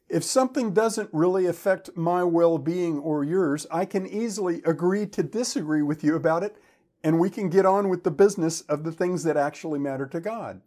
If 0.09 0.23
something 0.23 0.73
doesn't 0.73 1.11
really 1.13 1.47
affect 1.47 1.97
my 1.97 2.23
well 2.23 2.59
being 2.59 2.99
or 2.99 3.25
yours, 3.25 3.67
I 3.71 3.85
can 3.85 4.07
easily 4.07 4.63
agree 4.65 5.07
to 5.07 5.23
disagree 5.23 5.83
with 5.83 6.05
you 6.05 6.15
about 6.15 6.43
it, 6.43 6.57
and 7.03 7.19
we 7.19 7.29
can 7.29 7.51
get 7.51 7.67
on 7.67 7.89
with 7.89 8.05
the 8.05 8.11
business 8.11 8.61
of 8.63 8.85
the 8.85 8.93
things 8.93 9.25
that 9.25 9.37
actually 9.37 9.79
matter 9.79 10.07
to 10.07 10.21
God 10.21 10.61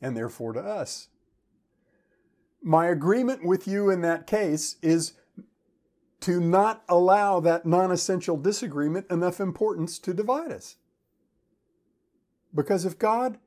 and 0.00 0.16
therefore 0.16 0.52
to 0.52 0.60
us. 0.60 1.08
My 2.62 2.86
agreement 2.86 3.44
with 3.44 3.66
you 3.66 3.90
in 3.90 4.02
that 4.02 4.26
case 4.26 4.76
is 4.82 5.14
to 6.20 6.40
not 6.40 6.82
allow 6.88 7.40
that 7.40 7.66
non 7.66 7.90
essential 7.90 8.36
disagreement 8.36 9.06
enough 9.10 9.40
importance 9.40 9.98
to 9.98 10.14
divide 10.14 10.52
us. 10.52 10.76
Because 12.54 12.84
if 12.84 12.98
God 12.98 13.38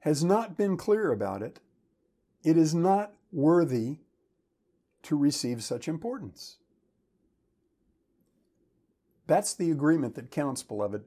has 0.00 0.24
not 0.24 0.56
been 0.56 0.76
clear 0.76 1.12
about 1.12 1.40
it, 1.40 1.60
it 2.44 2.56
is 2.56 2.74
not 2.74 3.12
worthy 3.32 3.98
to 5.06 5.16
receive 5.16 5.62
such 5.62 5.88
importance. 5.88 6.56
That's 9.26 9.54
the 9.54 9.70
agreement 9.70 10.14
that 10.16 10.30
counts, 10.30 10.62
beloved. 10.62 11.04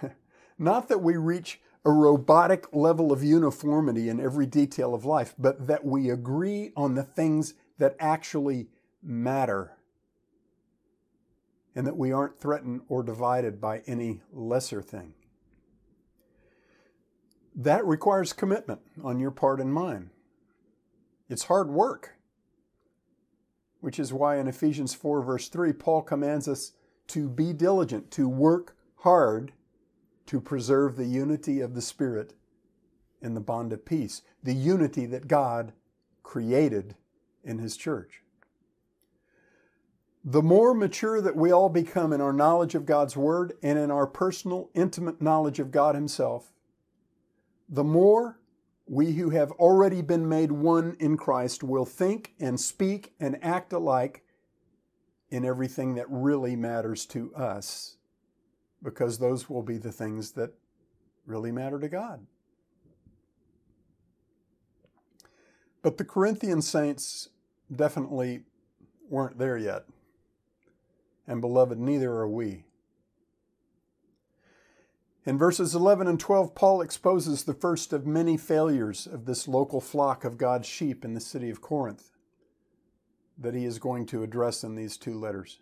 Not 0.58 0.88
that 0.88 1.02
we 1.02 1.16
reach 1.16 1.60
a 1.84 1.90
robotic 1.90 2.66
level 2.72 3.12
of 3.12 3.22
uniformity 3.22 4.08
in 4.08 4.20
every 4.20 4.46
detail 4.46 4.94
of 4.94 5.04
life, 5.04 5.34
but 5.38 5.66
that 5.66 5.84
we 5.84 6.10
agree 6.10 6.72
on 6.76 6.94
the 6.94 7.02
things 7.02 7.54
that 7.78 7.96
actually 7.98 8.68
matter. 9.02 9.76
And 11.74 11.86
that 11.86 11.96
we 11.96 12.12
aren't 12.12 12.40
threatened 12.40 12.82
or 12.88 13.02
divided 13.02 13.60
by 13.60 13.82
any 13.86 14.22
lesser 14.32 14.80
thing. 14.80 15.14
That 17.54 17.84
requires 17.84 18.32
commitment 18.32 18.80
on 19.02 19.20
your 19.20 19.30
part 19.30 19.60
and 19.60 19.72
mine. 19.72 20.10
It's 21.28 21.44
hard 21.44 21.68
work, 21.68 22.16
which 23.84 23.98
is 23.98 24.14
why 24.14 24.38
in 24.38 24.48
Ephesians 24.48 24.94
4, 24.94 25.20
verse 25.20 25.50
3, 25.50 25.74
Paul 25.74 26.00
commands 26.00 26.48
us 26.48 26.72
to 27.08 27.28
be 27.28 27.52
diligent, 27.52 28.10
to 28.12 28.26
work 28.26 28.74
hard 29.00 29.52
to 30.24 30.40
preserve 30.40 30.96
the 30.96 31.04
unity 31.04 31.60
of 31.60 31.74
the 31.74 31.82
Spirit 31.82 32.32
in 33.20 33.34
the 33.34 33.42
bond 33.42 33.74
of 33.74 33.84
peace, 33.84 34.22
the 34.42 34.54
unity 34.54 35.04
that 35.04 35.28
God 35.28 35.74
created 36.22 36.94
in 37.44 37.58
His 37.58 37.76
church. 37.76 38.22
The 40.24 40.42
more 40.42 40.72
mature 40.72 41.20
that 41.20 41.36
we 41.36 41.52
all 41.52 41.68
become 41.68 42.14
in 42.14 42.22
our 42.22 42.32
knowledge 42.32 42.74
of 42.74 42.86
God's 42.86 43.18
Word 43.18 43.52
and 43.62 43.78
in 43.78 43.90
our 43.90 44.06
personal, 44.06 44.70
intimate 44.72 45.20
knowledge 45.20 45.58
of 45.58 45.70
God 45.70 45.94
Himself, 45.94 46.54
the 47.68 47.84
more 47.84 48.38
we 48.86 49.12
who 49.12 49.30
have 49.30 49.50
already 49.52 50.02
been 50.02 50.28
made 50.28 50.52
one 50.52 50.96
in 51.00 51.16
Christ 51.16 51.62
will 51.62 51.86
think 51.86 52.34
and 52.38 52.60
speak 52.60 53.14
and 53.18 53.42
act 53.42 53.72
alike 53.72 54.22
in 55.30 55.44
everything 55.44 55.94
that 55.94 56.06
really 56.08 56.54
matters 56.54 57.06
to 57.06 57.34
us 57.34 57.96
because 58.82 59.18
those 59.18 59.48
will 59.48 59.62
be 59.62 59.78
the 59.78 59.92
things 59.92 60.32
that 60.32 60.52
really 61.26 61.50
matter 61.50 61.80
to 61.80 61.88
God. 61.88 62.26
But 65.82 65.96
the 65.96 66.04
Corinthian 66.04 66.62
saints 66.62 67.30
definitely 67.74 68.42
weren't 69.08 69.38
there 69.38 69.56
yet. 69.56 69.84
And 71.26 71.40
beloved, 71.40 71.78
neither 71.78 72.12
are 72.12 72.28
we. 72.28 72.64
In 75.26 75.38
verses 75.38 75.74
11 75.74 76.06
and 76.06 76.20
12, 76.20 76.54
Paul 76.54 76.82
exposes 76.82 77.44
the 77.44 77.54
first 77.54 77.94
of 77.94 78.06
many 78.06 78.36
failures 78.36 79.06
of 79.06 79.24
this 79.24 79.48
local 79.48 79.80
flock 79.80 80.22
of 80.22 80.36
God's 80.36 80.68
sheep 80.68 81.04
in 81.04 81.14
the 81.14 81.20
city 81.20 81.48
of 81.48 81.62
Corinth 81.62 82.10
that 83.38 83.54
he 83.54 83.64
is 83.64 83.78
going 83.78 84.06
to 84.06 84.22
address 84.22 84.62
in 84.62 84.74
these 84.74 84.96
two 84.96 85.18
letters. 85.18 85.58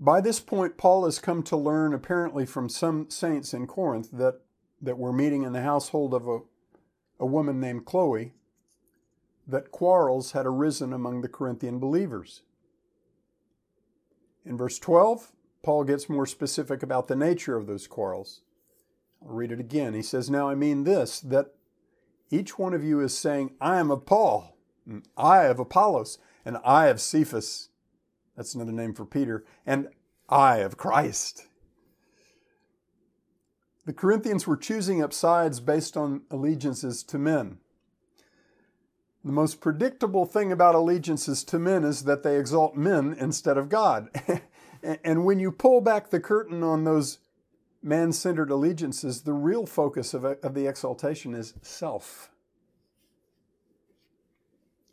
By 0.00 0.20
this 0.20 0.40
point, 0.40 0.76
Paul 0.76 1.04
has 1.04 1.18
come 1.18 1.42
to 1.44 1.56
learn, 1.56 1.92
apparently 1.92 2.46
from 2.46 2.68
some 2.68 3.10
saints 3.10 3.52
in 3.52 3.66
Corinth, 3.66 4.10
that, 4.12 4.40
that 4.80 4.98
were 4.98 5.12
meeting 5.12 5.42
in 5.42 5.52
the 5.52 5.62
household 5.62 6.14
of 6.14 6.28
a, 6.28 6.40
a 7.18 7.26
woman 7.26 7.60
named 7.60 7.84
Chloe, 7.84 8.34
that 9.46 9.70
quarrels 9.70 10.32
had 10.32 10.46
arisen 10.46 10.92
among 10.92 11.20
the 11.20 11.28
Corinthian 11.28 11.78
believers. 11.78 12.42
In 14.44 14.56
verse 14.56 14.78
12, 14.78 15.32
Paul 15.64 15.84
gets 15.84 16.08
more 16.08 16.26
specific 16.26 16.82
about 16.82 17.08
the 17.08 17.16
nature 17.16 17.56
of 17.56 17.66
those 17.66 17.86
quarrels. 17.86 18.42
I'll 19.22 19.34
read 19.34 19.50
it 19.50 19.60
again. 19.60 19.94
He 19.94 20.02
says, 20.02 20.30
Now 20.30 20.48
I 20.48 20.54
mean 20.54 20.84
this, 20.84 21.18
that 21.20 21.54
each 22.30 22.58
one 22.58 22.74
of 22.74 22.84
you 22.84 23.00
is 23.00 23.16
saying, 23.16 23.54
I 23.60 23.78
am 23.78 23.90
of 23.90 24.06
Paul, 24.06 24.56
I 25.16 25.44
of 25.44 25.58
Apollos, 25.58 26.18
and 26.44 26.58
I 26.64 26.86
of 26.86 27.00
Cephas 27.00 27.70
that's 28.36 28.54
another 28.54 28.72
name 28.72 28.94
for 28.94 29.04
Peter. 29.04 29.44
And 29.66 29.88
I 30.28 30.58
of 30.58 30.76
Christ. 30.76 31.46
The 33.86 33.92
Corinthians 33.92 34.46
were 34.46 34.56
choosing 34.56 35.02
up 35.02 35.12
sides 35.12 35.60
based 35.60 35.96
on 35.96 36.22
allegiances 36.30 37.02
to 37.04 37.18
men. 37.18 37.58
The 39.24 39.32
most 39.32 39.60
predictable 39.60 40.26
thing 40.26 40.52
about 40.52 40.74
allegiances 40.74 41.44
to 41.44 41.58
men 41.58 41.84
is 41.84 42.04
that 42.04 42.22
they 42.22 42.38
exalt 42.38 42.76
men 42.76 43.14
instead 43.18 43.56
of 43.56 43.68
God. 43.68 44.08
and 45.02 45.24
when 45.24 45.38
you 45.38 45.50
pull 45.50 45.80
back 45.80 46.10
the 46.10 46.20
curtain 46.20 46.62
on 46.62 46.84
those 46.84 47.18
man 47.82 48.12
centered 48.12 48.50
allegiances, 48.50 49.22
the 49.22 49.32
real 49.32 49.66
focus 49.66 50.14
of, 50.14 50.24
of 50.24 50.54
the 50.54 50.66
exaltation 50.66 51.34
is 51.34 51.54
self. 51.62 52.30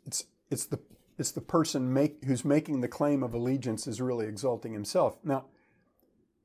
It's, 0.04 0.24
it's 0.50 0.66
the 0.66 0.78
it's 1.18 1.30
the 1.30 1.40
person 1.40 1.92
make, 1.92 2.24
who's 2.24 2.44
making 2.44 2.80
the 2.80 2.88
claim 2.88 3.22
of 3.22 3.34
allegiance 3.34 3.86
is 3.86 4.00
really 4.00 4.26
exalting 4.26 4.72
himself. 4.72 5.18
Now, 5.22 5.44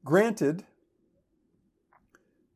granted, 0.03 0.65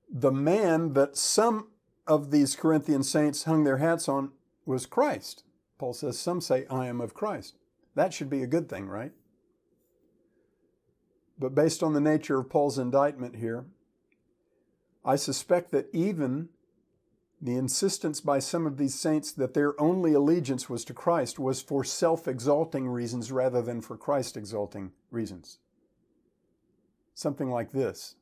the 0.07 0.31
man 0.31 0.93
that 0.93 1.17
some 1.17 1.69
of 2.05 2.31
these 2.31 2.55
Corinthian 2.55 3.03
saints 3.03 3.45
hung 3.45 3.63
their 3.63 3.77
hats 3.77 4.09
on 4.09 4.31
was 4.65 4.85
Christ. 4.85 5.43
Paul 5.77 5.93
says, 5.93 6.19
Some 6.19 6.41
say, 6.41 6.65
I 6.69 6.87
am 6.87 7.01
of 7.01 7.13
Christ. 7.13 7.55
That 7.95 8.13
should 8.13 8.29
be 8.29 8.43
a 8.43 8.47
good 8.47 8.69
thing, 8.69 8.87
right? 8.87 9.13
But 11.41 11.55
based 11.55 11.81
on 11.81 11.93
the 11.93 11.99
nature 11.99 12.37
of 12.37 12.51
Paul's 12.51 12.77
indictment 12.77 13.37
here, 13.37 13.65
I 15.03 15.15
suspect 15.15 15.71
that 15.71 15.89
even 15.91 16.49
the 17.41 17.55
insistence 17.55 18.21
by 18.21 18.37
some 18.37 18.67
of 18.67 18.77
these 18.77 18.93
saints 18.93 19.31
that 19.31 19.55
their 19.55 19.79
only 19.81 20.13
allegiance 20.13 20.69
was 20.69 20.85
to 20.85 20.93
Christ 20.93 21.39
was 21.39 21.59
for 21.59 21.83
self 21.83 22.27
exalting 22.27 22.87
reasons 22.87 23.31
rather 23.31 23.63
than 23.63 23.81
for 23.81 23.97
Christ 23.97 24.37
exalting 24.37 24.91
reasons. 25.09 25.57
Something 27.15 27.49
like 27.49 27.71
this 27.71 28.13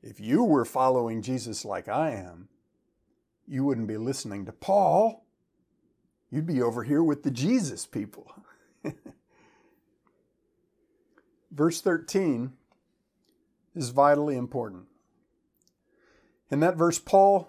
If 0.00 0.20
you 0.20 0.44
were 0.44 0.64
following 0.64 1.22
Jesus 1.22 1.64
like 1.64 1.88
I 1.88 2.12
am, 2.12 2.48
you 3.48 3.64
wouldn't 3.64 3.88
be 3.88 3.96
listening 3.96 4.46
to 4.46 4.52
Paul. 4.52 5.26
You'd 6.30 6.46
be 6.46 6.62
over 6.62 6.84
here 6.84 7.02
with 7.02 7.24
the 7.24 7.32
Jesus 7.32 7.84
people. 7.84 8.32
Verse 11.54 11.80
13 11.80 12.52
is 13.76 13.90
vitally 13.90 14.36
important. 14.36 14.86
In 16.50 16.58
that 16.60 16.76
verse, 16.76 16.98
Paul 16.98 17.48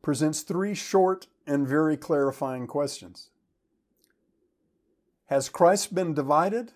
presents 0.00 0.40
three 0.40 0.74
short 0.74 1.26
and 1.46 1.68
very 1.68 1.98
clarifying 1.98 2.66
questions. 2.66 3.28
Has 5.26 5.50
Christ 5.50 5.94
been 5.94 6.14
divided? 6.14 6.72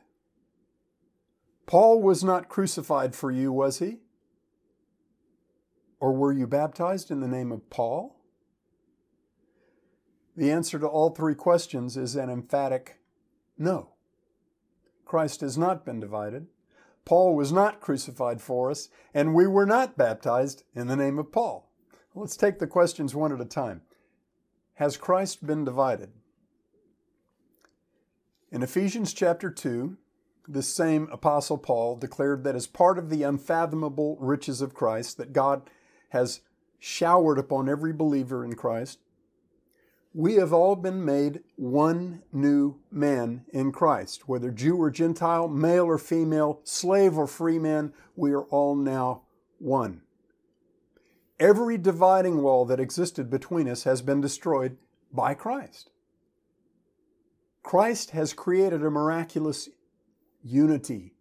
Paul 1.67 2.03
was 2.03 2.23
not 2.23 2.51
crucified 2.51 3.15
for 3.15 3.31
you, 3.31 3.51
was 3.51 3.79
he? 3.79 4.01
Or 5.99 6.13
were 6.13 6.33
you 6.33 6.47
baptized 6.47 7.11
in 7.11 7.21
the 7.21 7.29
name 7.29 7.53
of 7.53 7.71
Paul? 7.71 8.21
The 10.37 10.51
answer 10.51 10.79
to 10.79 10.87
all 10.87 11.11
three 11.11 11.35
questions 11.35 11.97
is 11.97 12.17
an 12.17 12.29
emphatic 12.29 13.01
no. 13.57 13.94
Christ 15.15 15.43
has 15.43 15.57
not 15.57 15.85
been 15.85 16.01
divided. 16.01 16.49
Paul 17.05 17.37
was 17.37 17.53
not 17.53 17.81
crucified 17.81 18.43
for 18.43 18.69
us, 18.69 18.89
and 19.15 19.33
we 19.33 19.47
were 19.47 19.65
not 19.65 19.97
baptized 19.97 20.65
in 20.75 20.89
the 20.89 20.97
name 20.97 21.21
of 21.21 21.31
Paul. 21.31 21.71
Let's 22.17 22.37
take 22.37 22.59
the 22.59 22.67
questions 22.67 23.15
one 23.15 23.31
at 23.31 23.41
a 23.41 23.45
time. 23.45 23.83
Has 24.75 24.97
Christ 24.97 25.47
been 25.47 25.65
divided? 25.65 26.11
In 28.51 28.65
Ephesians 28.65 29.15
chapter 29.15 29.53
2, 29.53 29.97
this 30.49 30.75
same 30.75 31.09
Apostle 31.13 31.59
Paul 31.59 31.95
declared 31.95 32.43
that 32.43 32.57
as 32.57 32.67
part 32.67 32.99
of 32.99 33.09
the 33.09 33.23
unfathomable 33.23 34.17
riches 34.19 34.61
of 34.61 34.75
Christ 34.75 35.17
that 35.19 35.33
God 35.33 35.71
has 36.09 36.41
showered 36.81 37.39
upon 37.39 37.69
every 37.69 37.93
believer 37.93 38.45
in 38.45 38.57
Christ, 38.57 38.99
we 40.15 40.35
have 40.35 40.53
all 40.53 40.77
been 40.77 41.05
made 41.05 41.41
one 41.57 42.23
new 42.33 42.77
man 42.91 43.45
in 43.53 43.73
Christ. 43.73 44.29
Whether 44.29 44.53
Jew 44.53 44.77
or 44.77 44.89
Gentile, 44.89 45.49
male 45.49 45.85
or 45.85 45.99
female, 45.99 46.61
slave 46.63 47.19
or 47.19 47.27
free 47.27 47.59
man, 47.59 47.93
we 48.15 48.33
are 48.33 48.45
all 48.45 48.77
now 48.77 49.23
one. 49.59 50.03
Every 51.41 51.77
dividing 51.77 52.43
wall 52.43 52.65
that 52.67 52.79
existed 52.79 53.29
between 53.29 53.69
us 53.69 53.83
has 53.83 54.03
been 54.03 54.21
destroyed 54.21 54.77
by 55.13 55.35
Christ. 55.35 55.91
Christ 57.65 58.13
has 58.13 58.33
created 58.33 58.85
a 58.85 58.91
miraculous 58.91 59.69
unity, 60.45 61.15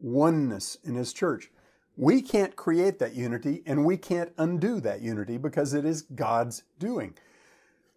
oneness 0.00 0.76
in 0.82 0.96
His 0.96 1.12
church. 1.12 1.52
We 1.96 2.20
can't 2.20 2.56
create 2.56 2.98
that 2.98 3.14
unity 3.14 3.62
and 3.64 3.84
we 3.84 3.96
can't 3.96 4.32
undo 4.38 4.80
that 4.80 5.02
unity 5.02 5.36
because 5.36 5.72
it 5.72 5.84
is 5.84 6.02
God's 6.02 6.64
doing. 6.80 7.14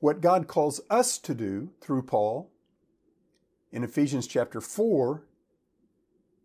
What 0.04 0.20
God 0.20 0.50
calls 0.50 0.82
us 0.90 1.18
to 1.20 1.34
do 1.34 1.70
through 1.80 2.02
Paul 2.02 2.52
in 3.72 3.86
Ephesians 3.86 4.28
chapter 4.28 4.60
4 4.60 5.24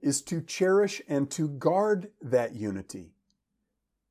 is 0.00 0.22
to 0.22 0.40
cherish 0.40 1.02
and 1.08 1.28
to 1.32 1.48
guard 1.48 2.12
that 2.22 2.54
unity 2.54 3.14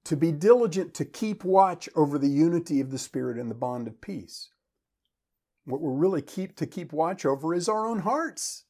to 0.03 0.17
be 0.17 0.33
diligent 0.33 0.93
to 0.95 1.05
keep 1.05 1.45
watch 1.45 1.87
over 1.95 2.19
the 2.19 2.27
unity 2.27 2.81
of 2.81 2.91
the 2.91 2.97
Spirit 2.97 3.37
and 3.37 3.49
the 3.49 3.55
bond 3.55 3.87
of 3.87 4.01
peace. 4.01 4.49
What 5.63 5.79
we're 5.79 5.91
really 5.91 6.21
keep 6.21 6.57
to 6.57 6.67
keep 6.67 6.91
watch 6.91 7.25
over 7.25 7.53
is 7.53 7.69
our 7.69 7.87
own 7.87 7.99
hearts. 7.99 8.65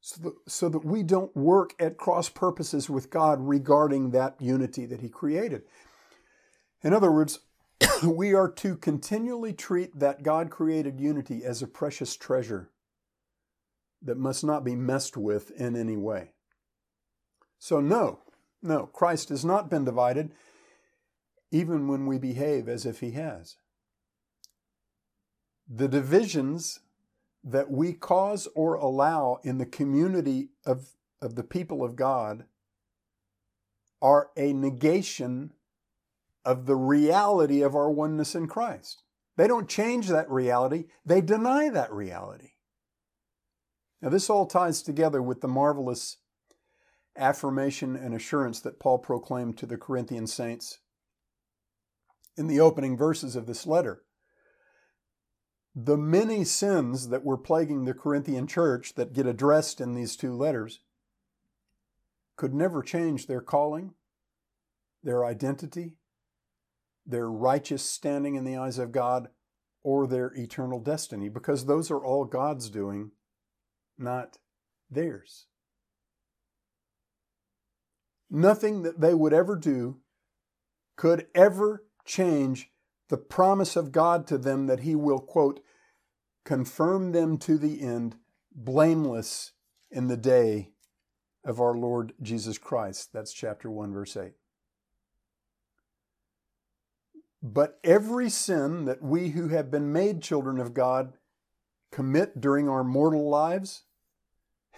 so 0.00 0.22
that, 0.22 0.34
so 0.46 0.70
that 0.70 0.82
we 0.82 1.02
don't 1.02 1.36
work 1.36 1.74
at 1.78 1.98
cross 1.98 2.30
purposes 2.30 2.88
with 2.88 3.10
God 3.10 3.38
regarding 3.38 4.12
that 4.12 4.40
unity 4.40 4.86
that 4.86 5.02
He 5.02 5.10
created. 5.10 5.64
In 6.82 6.94
other 6.94 7.12
words, 7.12 7.40
we 8.04 8.34
are 8.34 8.50
to 8.50 8.76
continually 8.76 9.52
treat 9.52 9.98
that 9.98 10.22
God 10.22 10.50
created 10.50 11.00
unity 11.00 11.44
as 11.44 11.62
a 11.62 11.66
precious 11.66 12.16
treasure 12.16 12.70
that 14.02 14.16
must 14.16 14.44
not 14.44 14.64
be 14.64 14.76
messed 14.76 15.16
with 15.16 15.50
in 15.52 15.76
any 15.76 15.96
way. 15.96 16.32
So, 17.58 17.80
no, 17.80 18.20
no, 18.62 18.86
Christ 18.86 19.28
has 19.30 19.44
not 19.44 19.70
been 19.70 19.84
divided, 19.84 20.32
even 21.50 21.88
when 21.88 22.06
we 22.06 22.18
behave 22.18 22.68
as 22.68 22.86
if 22.86 23.00
he 23.00 23.12
has. 23.12 23.56
The 25.68 25.88
divisions 25.88 26.80
that 27.44 27.70
we 27.70 27.92
cause 27.92 28.48
or 28.54 28.74
allow 28.74 29.40
in 29.42 29.58
the 29.58 29.66
community 29.66 30.50
of, 30.64 30.90
of 31.20 31.34
the 31.34 31.44
people 31.44 31.84
of 31.84 31.96
God 31.96 32.44
are 34.00 34.30
a 34.36 34.52
negation 34.52 35.52
of 36.48 36.64
the 36.64 36.76
reality 36.76 37.60
of 37.60 37.74
our 37.74 37.90
oneness 37.90 38.34
in 38.34 38.46
Christ. 38.46 39.02
They 39.36 39.46
don't 39.46 39.68
change 39.68 40.08
that 40.08 40.30
reality, 40.30 40.86
they 41.04 41.20
deny 41.20 41.68
that 41.68 41.92
reality. 41.92 42.52
Now, 44.00 44.08
this 44.08 44.30
all 44.30 44.46
ties 44.46 44.80
together 44.80 45.20
with 45.20 45.42
the 45.42 45.48
marvelous 45.48 46.16
affirmation 47.18 47.96
and 47.96 48.14
assurance 48.14 48.60
that 48.60 48.80
Paul 48.80 48.98
proclaimed 48.98 49.58
to 49.58 49.66
the 49.66 49.76
Corinthian 49.76 50.26
saints 50.26 50.78
in 52.38 52.46
the 52.46 52.60
opening 52.60 52.96
verses 52.96 53.36
of 53.36 53.44
this 53.44 53.66
letter. 53.66 54.04
The 55.74 55.98
many 55.98 56.44
sins 56.44 57.10
that 57.10 57.26
were 57.26 57.36
plaguing 57.36 57.84
the 57.84 57.92
Corinthian 57.92 58.46
church 58.46 58.94
that 58.94 59.12
get 59.12 59.26
addressed 59.26 59.82
in 59.82 59.92
these 59.92 60.16
two 60.16 60.34
letters 60.34 60.80
could 62.36 62.54
never 62.54 62.82
change 62.82 63.26
their 63.26 63.42
calling, 63.42 63.92
their 65.02 65.26
identity, 65.26 65.98
their 67.08 67.30
righteous 67.30 67.82
standing 67.82 68.34
in 68.34 68.44
the 68.44 68.56
eyes 68.56 68.78
of 68.78 68.92
God, 68.92 69.28
or 69.82 70.06
their 70.06 70.32
eternal 70.34 70.78
destiny, 70.78 71.28
because 71.28 71.64
those 71.64 71.90
are 71.90 72.04
all 72.04 72.26
God's 72.26 72.68
doing, 72.68 73.12
not 73.96 74.36
theirs. 74.90 75.46
Nothing 78.30 78.82
that 78.82 79.00
they 79.00 79.14
would 79.14 79.32
ever 79.32 79.56
do 79.56 80.00
could 80.96 81.26
ever 81.34 81.84
change 82.04 82.70
the 83.08 83.16
promise 83.16 83.74
of 83.74 83.92
God 83.92 84.26
to 84.26 84.36
them 84.36 84.66
that 84.66 84.80
He 84.80 84.94
will, 84.94 85.20
quote, 85.20 85.60
confirm 86.44 87.12
them 87.12 87.38
to 87.38 87.56
the 87.56 87.80
end, 87.80 88.16
blameless 88.54 89.52
in 89.90 90.08
the 90.08 90.16
day 90.16 90.72
of 91.44 91.60
our 91.60 91.74
Lord 91.74 92.12
Jesus 92.20 92.58
Christ. 92.58 93.10
That's 93.14 93.32
chapter 93.32 93.70
1, 93.70 93.92
verse 93.92 94.16
8. 94.16 94.32
But 97.42 97.78
every 97.84 98.30
sin 98.30 98.84
that 98.86 99.02
we 99.02 99.30
who 99.30 99.48
have 99.48 99.70
been 99.70 99.92
made 99.92 100.22
children 100.22 100.58
of 100.58 100.74
God 100.74 101.12
commit 101.92 102.40
during 102.40 102.68
our 102.68 102.82
mortal 102.82 103.28
lives 103.28 103.84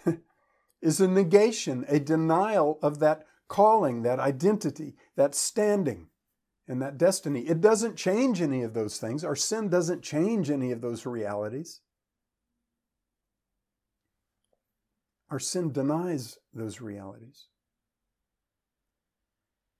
is 0.81 1.01
a 1.01 1.07
negation, 1.07 1.85
a 1.87 1.99
denial 1.99 2.79
of 2.81 2.99
that 2.99 3.25
calling, 3.47 4.03
that 4.03 4.19
identity, 4.19 4.95
that 5.15 5.35
standing, 5.35 6.07
and 6.67 6.81
that 6.81 6.97
destiny. 6.97 7.41
It 7.41 7.59
doesn't 7.59 7.97
change 7.97 8.41
any 8.41 8.61
of 8.61 8.73
those 8.73 8.97
things. 8.97 9.25
Our 9.25 9.35
sin 9.35 9.67
doesn't 9.67 10.03
change 10.03 10.49
any 10.49 10.71
of 10.71 10.81
those 10.81 11.05
realities. 11.05 11.81
Our 15.29 15.39
sin 15.39 15.71
denies 15.71 16.37
those 16.53 16.79
realities. 16.79 17.47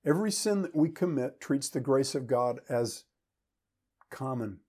Every 0.05 0.31
sin 0.31 0.63
that 0.63 0.75
we 0.75 0.89
commit 0.89 1.39
treats 1.39 1.69
the 1.69 1.79
grace 1.79 2.15
of 2.15 2.27
God 2.27 2.59
as 2.67 3.03
common 4.09 4.59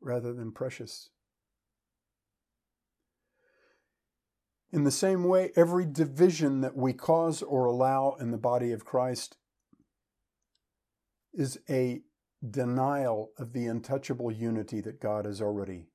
rather 0.00 0.32
than 0.32 0.52
precious. 0.52 1.10
In 4.72 4.84
the 4.84 4.90
same 4.92 5.24
way, 5.24 5.50
every 5.56 5.84
division 5.84 6.60
that 6.60 6.76
we 6.76 6.92
cause 6.92 7.42
or 7.42 7.64
allow 7.64 8.16
in 8.20 8.30
the 8.30 8.38
body 8.38 8.70
of 8.70 8.84
Christ 8.84 9.36
is 11.32 11.58
a 11.68 12.02
denial 12.48 13.32
of 13.36 13.52
the 13.52 13.66
untouchable 13.66 14.30
unity 14.30 14.80
that 14.80 15.00
God 15.00 15.24
has 15.24 15.42
already 15.42 15.88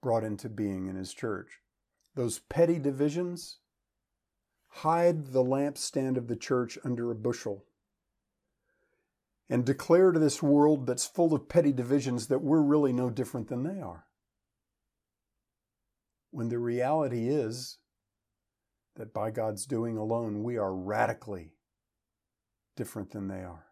brought 0.00 0.24
into 0.24 0.48
being 0.48 0.86
in 0.86 0.96
His 0.96 1.12
church. 1.12 1.60
Those 2.14 2.38
petty 2.38 2.78
divisions 2.78 3.59
hide 4.70 5.28
the 5.28 5.44
lampstand 5.44 6.16
of 6.16 6.28
the 6.28 6.36
church 6.36 6.78
under 6.84 7.10
a 7.10 7.14
bushel 7.14 7.64
and 9.48 9.64
declare 9.64 10.12
to 10.12 10.18
this 10.18 10.42
world 10.42 10.86
that's 10.86 11.06
full 11.06 11.34
of 11.34 11.48
petty 11.48 11.72
divisions 11.72 12.28
that 12.28 12.42
we're 12.42 12.62
really 12.62 12.92
no 12.92 13.10
different 13.10 13.48
than 13.48 13.64
they 13.64 13.80
are 13.80 14.06
when 16.30 16.48
the 16.48 16.58
reality 16.58 17.28
is 17.28 17.78
that 18.96 19.12
by 19.12 19.30
God's 19.30 19.66
doing 19.66 19.96
alone, 19.96 20.42
we 20.42 20.56
are 20.56 20.74
radically 20.74 21.52
different 22.76 23.10
than 23.10 23.28
they 23.28 23.42
are. 23.42 23.66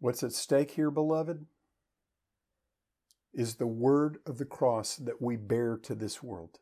What's 0.00 0.22
at 0.22 0.32
stake 0.32 0.72
here, 0.72 0.90
beloved, 0.90 1.46
is 3.32 3.56
the 3.56 3.66
word 3.66 4.18
of 4.26 4.38
the 4.38 4.44
cross 4.44 4.96
that 4.96 5.22
we 5.22 5.36
bear 5.36 5.76
to 5.78 5.94
this 5.94 6.22
world. 6.22 6.58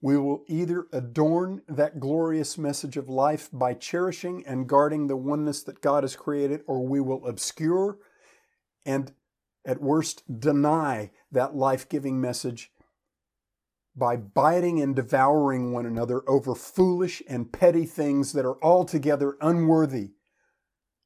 We 0.00 0.16
will 0.16 0.44
either 0.46 0.86
adorn 0.92 1.62
that 1.68 1.98
glorious 1.98 2.56
message 2.56 2.96
of 2.96 3.08
life 3.08 3.48
by 3.52 3.74
cherishing 3.74 4.46
and 4.46 4.68
guarding 4.68 5.06
the 5.06 5.16
oneness 5.16 5.62
that 5.64 5.80
God 5.80 6.04
has 6.04 6.14
created, 6.14 6.62
or 6.66 6.86
we 6.86 7.00
will 7.00 7.26
obscure 7.26 7.98
and 8.86 9.12
at 9.68 9.82
worst, 9.82 10.22
deny 10.40 11.10
that 11.30 11.54
life 11.54 11.88
giving 11.88 12.20
message 12.20 12.72
by 13.94 14.16
biting 14.16 14.80
and 14.80 14.96
devouring 14.96 15.72
one 15.72 15.84
another 15.84 16.22
over 16.26 16.54
foolish 16.54 17.22
and 17.28 17.52
petty 17.52 17.84
things 17.84 18.32
that 18.32 18.46
are 18.46 18.62
altogether 18.64 19.36
unworthy 19.42 20.12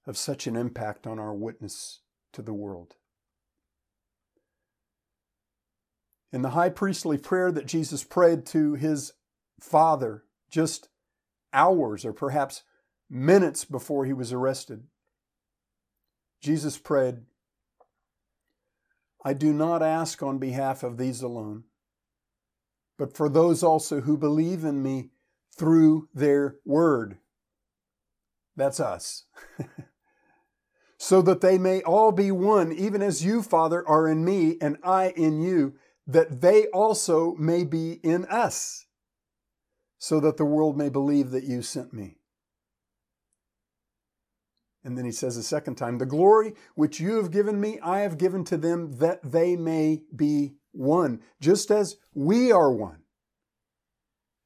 of 0.06 0.16
such 0.16 0.46
an 0.46 0.54
impact 0.54 1.06
on 1.08 1.18
our 1.18 1.34
witness 1.34 2.00
to 2.32 2.40
the 2.40 2.52
world. 2.52 2.94
In 6.32 6.42
the 6.42 6.50
high 6.50 6.70
priestly 6.70 7.18
prayer 7.18 7.52
that 7.52 7.66
Jesus 7.66 8.04
prayed 8.04 8.46
to 8.46 8.74
his 8.74 9.12
Father 9.60 10.24
just 10.50 10.88
hours 11.52 12.04
or 12.04 12.12
perhaps 12.12 12.62
minutes 13.10 13.64
before 13.64 14.06
he 14.06 14.12
was 14.12 14.32
arrested, 14.32 14.84
Jesus 16.40 16.78
prayed, 16.78 17.18
I 19.24 19.34
do 19.34 19.52
not 19.52 19.82
ask 19.82 20.22
on 20.22 20.38
behalf 20.38 20.82
of 20.82 20.96
these 20.96 21.22
alone, 21.22 21.64
but 22.98 23.16
for 23.16 23.28
those 23.28 23.62
also 23.62 24.00
who 24.00 24.16
believe 24.16 24.64
in 24.64 24.82
me 24.82 25.10
through 25.56 26.08
their 26.12 26.56
word. 26.64 27.18
That's 28.56 28.80
us. 28.80 29.24
so 30.96 31.22
that 31.22 31.40
they 31.40 31.58
may 31.58 31.82
all 31.82 32.12
be 32.12 32.32
one, 32.32 32.72
even 32.72 33.02
as 33.02 33.24
you, 33.24 33.42
Father, 33.42 33.86
are 33.86 34.08
in 34.08 34.24
me 34.24 34.56
and 34.60 34.76
I 34.82 35.10
in 35.10 35.40
you, 35.40 35.74
that 36.06 36.40
they 36.40 36.66
also 36.68 37.34
may 37.34 37.64
be 37.64 38.00
in 38.02 38.24
us, 38.26 38.86
so 39.98 40.20
that 40.20 40.36
the 40.36 40.44
world 40.44 40.76
may 40.76 40.88
believe 40.88 41.30
that 41.30 41.44
you 41.44 41.62
sent 41.62 41.92
me. 41.92 42.18
And 44.84 44.98
then 44.98 45.04
he 45.04 45.12
says 45.12 45.36
a 45.36 45.44
second 45.44 45.76
time, 45.76 45.98
The 45.98 46.06
glory 46.06 46.54
which 46.74 46.98
you 46.98 47.16
have 47.16 47.30
given 47.30 47.60
me, 47.60 47.78
I 47.80 48.00
have 48.00 48.18
given 48.18 48.44
to 48.46 48.56
them 48.56 48.98
that 48.98 49.20
they 49.22 49.54
may 49.54 50.02
be 50.14 50.54
one, 50.72 51.20
just 51.40 51.70
as 51.70 51.96
we 52.14 52.50
are 52.50 52.72
one. 52.72 53.02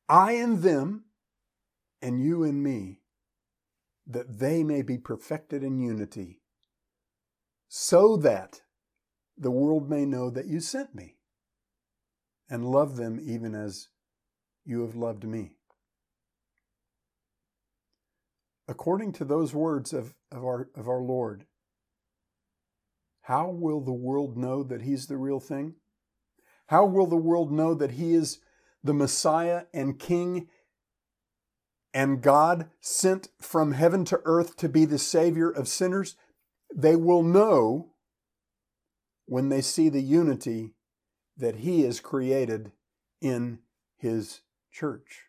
I 0.08 0.32
and 0.32 0.62
them, 0.62 1.06
and 2.02 2.22
you 2.22 2.44
and 2.44 2.62
me, 2.62 3.00
that 4.06 4.38
they 4.38 4.62
may 4.62 4.82
be 4.82 4.98
perfected 4.98 5.64
in 5.64 5.80
unity, 5.80 6.42
so 7.68 8.16
that 8.18 8.60
the 9.38 9.50
world 9.50 9.88
may 9.88 10.04
know 10.04 10.30
that 10.30 10.46
you 10.46 10.60
sent 10.60 10.94
me 10.94 11.15
and 12.48 12.66
love 12.66 12.96
them 12.96 13.18
even 13.22 13.54
as 13.54 13.88
you 14.64 14.82
have 14.82 14.94
loved 14.94 15.24
me 15.24 15.56
according 18.68 19.12
to 19.12 19.24
those 19.24 19.54
words 19.54 19.92
of, 19.92 20.14
of, 20.30 20.44
our, 20.44 20.68
of 20.74 20.88
our 20.88 21.00
Lord, 21.00 21.46
how 23.22 23.48
will 23.48 23.80
the 23.80 23.92
world 23.92 24.36
know 24.36 24.62
that 24.62 24.82
He's 24.82 25.06
the 25.06 25.16
real 25.16 25.40
thing? 25.40 25.74
How 26.66 26.84
will 26.84 27.06
the 27.06 27.16
world 27.16 27.52
know 27.52 27.74
that 27.74 27.92
He 27.92 28.14
is 28.14 28.40
the 28.82 28.94
Messiah 28.94 29.64
and 29.72 29.98
King 29.98 30.48
and 31.94 32.20
God 32.20 32.68
sent 32.80 33.28
from 33.40 33.72
heaven 33.72 34.04
to 34.06 34.20
earth 34.24 34.56
to 34.58 34.68
be 34.68 34.84
the 34.84 34.98
Savior 34.98 35.50
of 35.50 35.68
sinners? 35.68 36.16
They 36.74 36.96
will 36.96 37.22
know 37.22 37.92
when 39.26 39.48
they 39.48 39.60
see 39.60 39.88
the 39.88 40.02
unity 40.02 40.72
that 41.36 41.56
He 41.56 41.82
has 41.82 42.00
created 42.00 42.72
in 43.20 43.60
His 43.96 44.40
church. 44.70 45.24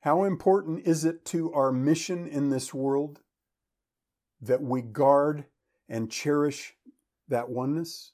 How 0.00 0.24
important 0.24 0.86
is 0.86 1.04
it 1.06 1.24
to 1.26 1.52
our 1.54 1.72
mission 1.72 2.26
in 2.28 2.50
this 2.50 2.74
world 2.74 3.20
that 4.40 4.62
we 4.62 4.82
guard 4.82 5.46
and 5.88 6.10
cherish 6.10 6.74
that 7.28 7.48
oneness? 7.48 8.12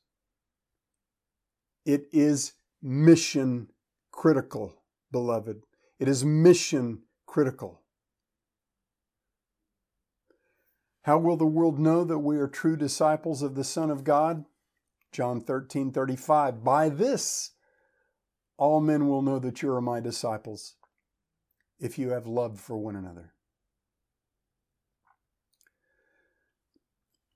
It 1.84 2.06
is 2.12 2.52
mission 2.80 3.70
critical, 4.12 4.82
beloved. 5.10 5.62
It 5.98 6.06
is 6.06 6.24
mission 6.24 7.02
critical. 7.26 7.80
How 11.02 11.18
will 11.18 11.36
the 11.36 11.46
world 11.46 11.78
know 11.78 12.04
that 12.04 12.18
we 12.18 12.36
are 12.36 12.48
true 12.48 12.76
disciples 12.76 13.42
of 13.42 13.54
the 13.54 13.64
Son 13.64 13.90
of 13.90 14.04
God? 14.04 14.44
John 15.12 15.40
13, 15.40 15.92
35. 15.92 16.62
By 16.62 16.88
this, 16.88 17.52
all 18.58 18.80
men 18.80 19.08
will 19.08 19.22
know 19.22 19.38
that 19.38 19.62
you 19.62 19.72
are 19.72 19.80
my 19.80 20.00
disciples, 20.00 20.74
if 21.78 21.98
you 21.98 22.10
have 22.10 22.26
love 22.26 22.60
for 22.60 22.76
one 22.76 22.96
another. 22.96 23.32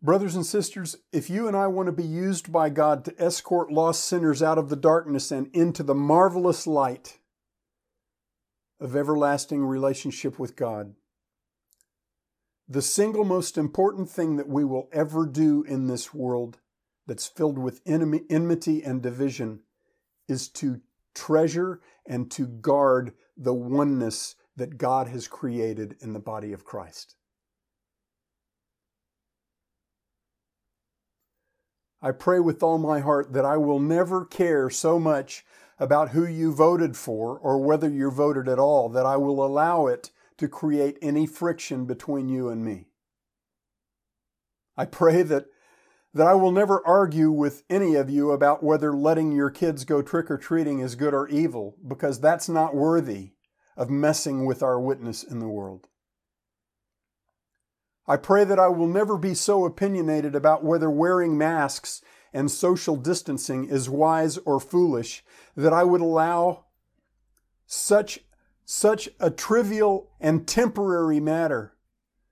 Brothers 0.03 0.37
and 0.37 0.45
sisters, 0.45 0.97
if 1.13 1.31
you 1.31 1.49
and 1.49 1.57
I 1.57 1.67
want 1.67 1.87
to 1.87 1.93
be 1.93 2.05
used 2.05 2.53
by 2.53 2.69
God 2.69 3.07
to 3.07 3.15
escort 3.19 3.73
lost 3.73 4.05
sinners 4.05 4.43
out 4.43 4.59
of 4.59 4.69
the 4.69 4.77
darkness 4.77 5.31
and 5.31 5.49
into 5.55 5.83
the 5.83 5.95
marvelous 5.95 6.67
light 6.67 7.21
of 8.79 8.95
everlasting 8.95 9.65
relationship 9.65 10.39
with 10.39 10.57
God, 10.57 10.95
the 12.69 12.83
single 12.83 13.25
most 13.25 13.59
important 13.59 14.09
thing 14.09 14.37
that 14.37 14.49
we 14.49 14.65
will 14.65 14.89
ever 14.93 15.27
do 15.27 15.63
in 15.65 15.87
this 15.87 16.15
world 16.15 16.59
that's 17.07 17.27
filled 17.27 17.59
with 17.59 17.83
enmity 17.87 18.83
and 18.83 19.03
division 19.03 19.61
is 20.29 20.49
to 20.49 20.81
treasure 21.15 21.81
and 22.07 22.31
to 22.31 22.47
guard 22.47 23.13
the 23.37 23.55
oneness 23.55 24.37
that 24.57 24.79
God 24.79 25.09
has 25.09 25.29
created 25.29 25.97
in 26.01 26.13
the 26.13 26.21
body 26.21 26.53
of 26.53 26.65
Christ. 26.65 27.17
I 32.01 32.13
pray 32.13 32.39
with 32.39 32.63
all 32.63 32.79
my 32.79 33.01
heart 33.01 33.33
that 33.33 33.45
I 33.45 33.57
will 33.57 33.81
never 33.81 34.25
care 34.25 34.69
so 34.71 34.99
much 34.99 35.45
about 35.79 36.11
who 36.11 36.27
you 36.27 36.53
voted 36.53 36.97
for 36.97 37.39
or 37.39 37.59
whether 37.59 37.89
you 37.89 38.11
voted 38.11 38.49
at 38.49 38.59
all, 38.59 38.89
that 38.91 39.07
I 39.07 39.17
will 39.17 39.45
allow 39.45 39.87
it 39.87 40.11
to 40.39 40.49
create 40.49 40.99
any 41.01 41.27
friction 41.27 41.85
between 41.85 42.29
you 42.29 42.49
and 42.49 42.65
me. 42.65 42.87
I 44.77 44.85
pray 44.87 45.23
that, 45.23 45.47
that 46.13 46.27
I 46.27 46.35
will 46.35 46.51
never 46.51 46.85
argue 46.87 47.31
with 47.31 47.63
any 47.71 47.95
of 47.95 48.11
you 48.11 48.33
about 48.33 48.63
whether 48.63 48.93
letting 48.93 49.33
your 49.33 49.51
kids 49.51 49.85
go 49.85 50.03
trick 50.03 50.31
or 50.31 50.39
treating 50.39 50.81
is 50.81 50.97
good 50.97 51.15
or 51.15 51.29
evil, 51.29 51.77
because 51.87 52.21
that's 52.21 52.49
not 52.49 52.75
worthy 52.75 53.33
of 53.77 53.91
messing 53.91 54.47
with 54.47 54.63
our 54.63 54.81
witness 54.81 55.23
in 55.23 55.39
the 55.39 55.49
world. 55.49 55.89
I 58.07 58.17
pray 58.17 58.45
that 58.45 58.59
I 58.59 58.69
will 58.69 58.87
never 58.87 59.17
be 59.17 59.35
so 59.35 59.65
opinionated 59.65 60.35
about 60.35 60.65
whether 60.65 60.91
wearing 60.91 61.39
masks 61.39 62.03
and 62.33 62.51
social 62.51 62.97
distancing 62.97 63.65
is 63.65 63.89
wise 63.89 64.37
or 64.39 64.61
foolish 64.61 65.25
that 65.57 65.73
I 65.73 65.85
would 65.85 66.01
allow 66.01 66.67
such, 67.67 68.19
such 68.65 69.09
a 69.21 69.31
trivial 69.31 70.11
and 70.21 70.47
temporary 70.47 71.21
matter 71.21 71.75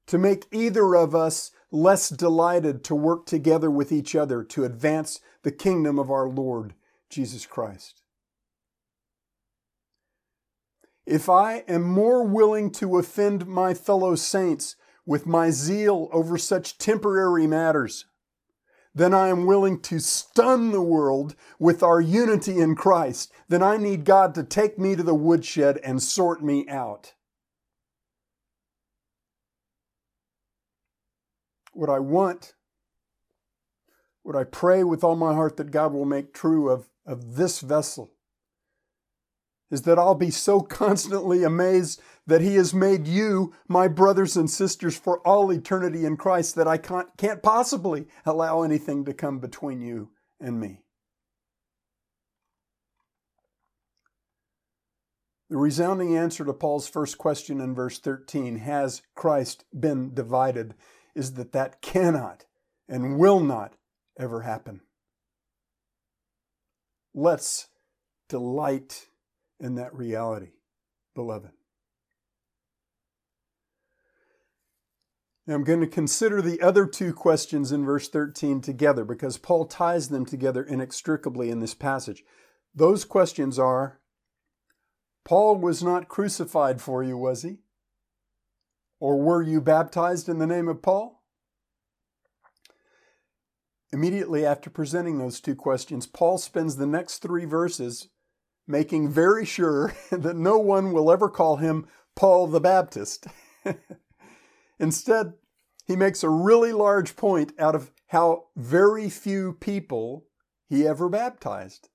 to 0.06 0.18
make 0.18 0.46
either 0.50 0.94
of 0.94 1.14
us 1.14 1.52
less 1.70 2.08
delighted 2.08 2.84
to 2.84 2.94
work 2.94 3.26
together 3.26 3.70
with 3.70 3.92
each 3.92 4.14
other 4.14 4.42
to 4.42 4.64
advance 4.64 5.20
the 5.42 5.52
kingdom 5.52 5.98
of 5.98 6.10
our 6.10 6.28
Lord 6.28 6.74
Jesus 7.08 7.46
Christ. 7.46 8.02
If 11.06 11.28
I 11.28 11.64
am 11.68 11.82
more 11.82 12.24
willing 12.24 12.70
to 12.72 12.98
offend 12.98 13.46
my 13.46 13.74
fellow 13.74 14.14
saints 14.14 14.76
with 15.04 15.26
my 15.26 15.50
zeal 15.50 16.08
over 16.12 16.38
such 16.38 16.78
temporary 16.78 17.46
matters, 17.46 18.04
then 18.94 19.14
I 19.14 19.28
am 19.28 19.46
willing 19.46 19.81
to 19.81 19.98
stun 19.98 20.70
the 20.70 20.83
world 20.83 21.35
with 21.59 21.83
our 21.83 22.00
unity 22.00 22.59
in 22.59 22.74
Christ, 22.74 23.33
then 23.48 23.62
I 23.62 23.76
need 23.76 24.05
God 24.05 24.35
to 24.35 24.42
take 24.42 24.78
me 24.78 24.96
to 24.96 25.02
the 25.02 25.14
woodshed 25.14 25.78
and 25.83 26.02
sort 26.02 26.42
me 26.42 26.68
out. 26.68 27.14
What 31.72 31.88
I 31.88 32.00
want, 32.00 32.55
what 34.22 34.37
I 34.37 34.44
pray 34.44 34.85
with 34.85 35.02
all 35.02 35.16
my 35.16 35.33
heart 35.33 35.57
that 35.57 35.70
God 35.70 35.92
will 35.94 36.05
make 36.05 36.35
true 36.35 36.68
of, 36.68 36.90
of 37.07 37.37
this 37.37 37.61
vessel 37.61 38.12
is 39.70 39.83
that 39.83 39.98
I'll 39.98 40.14
be 40.14 40.31
so 40.31 40.61
constantly 40.61 41.42
amazed 41.42 42.00
that 42.26 42.40
He 42.40 42.54
has 42.54 42.72
made 42.72 43.06
you 43.06 43.54
my 43.68 43.88
brothers 43.88 44.37
and 44.37 44.50
sisters 44.50 44.96
for 44.96 45.20
all 45.26 45.50
eternity 45.50 46.04
in 46.04 46.16
Christ 46.16 46.54
that 46.54 46.68
I 46.68 46.78
can't, 46.78 47.08
can't 47.16 47.42
possibly 47.42 48.06
allow 48.24 48.62
anything 48.62 49.04
to 49.04 49.14
come 49.14 49.38
between 49.38 49.80
you 49.80 50.11
and 50.40 50.61
me. 50.61 50.82
The 55.50 55.58
resounding 55.58 56.16
answer 56.16 56.46
to 56.46 56.52
Paul's 56.54 56.88
first 56.88 57.18
question 57.18 57.61
in 57.61 57.74
verse 57.74 57.98
13, 57.98 58.56
has 58.61 59.02
Christ 59.14 59.66
been 59.78 60.14
divided, 60.14 60.74
is 61.14 61.35
that 61.35 61.52
that 61.52 61.82
cannot 61.82 62.46
and 62.88 63.18
will 63.18 63.40
not 63.40 63.74
ever 64.18 64.42
happen. 64.42 64.80
Let's 67.14 67.68
delight 68.30 69.08
in 69.61 69.74
that 69.74 69.94
reality, 69.94 70.52
beloved. 71.14 71.50
Now 75.46 75.55
I'm 75.55 75.64
going 75.64 75.81
to 75.81 75.88
consider 75.88 76.40
the 76.40 76.61
other 76.61 76.87
two 76.87 77.12
questions 77.12 77.72
in 77.72 77.85
verse 77.85 78.09
13 78.09 78.61
together 78.61 79.05
because 79.05 79.38
Paul 79.38 79.66
ties 79.66 80.09
them 80.09 80.24
together 80.24 80.62
inextricably 80.62 81.50
in 81.50 81.59
this 81.59 81.74
passage. 81.74 82.22
Those 82.74 83.05
questions 83.05 83.59
are 83.59 84.00
Paul 85.24 85.57
was 85.57 85.83
not 85.83 86.09
crucified 86.09 86.81
for 86.81 87.02
you, 87.02 87.16
was 87.16 87.42
he? 87.42 87.59
Or 89.00 89.20
were 89.20 89.42
you 89.42 89.61
baptized 89.61 90.28
in 90.28 90.38
the 90.38 90.46
name 90.46 90.68
of 90.68 90.83
Paul? 90.83 91.22
Immediately 93.92 94.46
after 94.46 94.70
presenting 94.70 95.18
those 95.18 95.40
two 95.40 95.55
questions, 95.55 96.07
Paul 96.07 96.38
spends 96.38 96.76
the 96.76 96.87
next 96.87 97.18
three 97.18 97.44
verses 97.44 98.09
making 98.66 99.11
very 99.11 99.44
sure 99.44 99.94
that 100.11 100.37
no 100.37 100.59
one 100.59 100.92
will 100.92 101.11
ever 101.11 101.28
call 101.28 101.57
him 101.57 101.87
Paul 102.14 102.46
the 102.46 102.61
Baptist. 102.61 103.26
Instead, 104.82 105.34
he 105.86 105.94
makes 105.94 106.24
a 106.24 106.28
really 106.28 106.72
large 106.72 107.14
point 107.14 107.52
out 107.56 107.76
of 107.76 107.92
how 108.08 108.46
very 108.56 109.08
few 109.08 109.52
people 109.52 110.26
he 110.68 110.84
ever 110.86 111.08
baptized. 111.08 111.88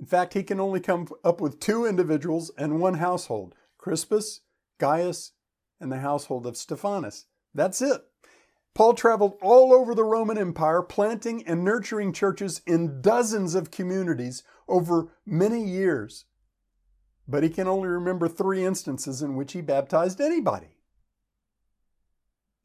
In 0.00 0.06
fact, 0.06 0.34
he 0.34 0.42
can 0.42 0.58
only 0.58 0.80
come 0.80 1.06
up 1.22 1.40
with 1.40 1.60
two 1.60 1.86
individuals 1.86 2.50
and 2.58 2.80
one 2.80 2.94
household 2.94 3.54
Crispus, 3.78 4.40
Gaius, 4.78 5.32
and 5.80 5.92
the 5.92 6.00
household 6.00 6.46
of 6.46 6.56
Stephanas. 6.56 7.26
That's 7.54 7.80
it. 7.80 8.02
Paul 8.74 8.94
traveled 8.94 9.34
all 9.40 9.72
over 9.72 9.94
the 9.94 10.04
Roman 10.04 10.38
Empire, 10.38 10.82
planting 10.82 11.46
and 11.46 11.62
nurturing 11.62 12.12
churches 12.12 12.60
in 12.66 13.00
dozens 13.00 13.54
of 13.54 13.70
communities 13.70 14.42
over 14.66 15.12
many 15.24 15.62
years. 15.62 16.24
But 17.28 17.44
he 17.44 17.50
can 17.50 17.68
only 17.68 17.88
remember 17.88 18.26
three 18.26 18.64
instances 18.64 19.22
in 19.22 19.36
which 19.36 19.52
he 19.52 19.60
baptized 19.60 20.20
anybody. 20.20 20.78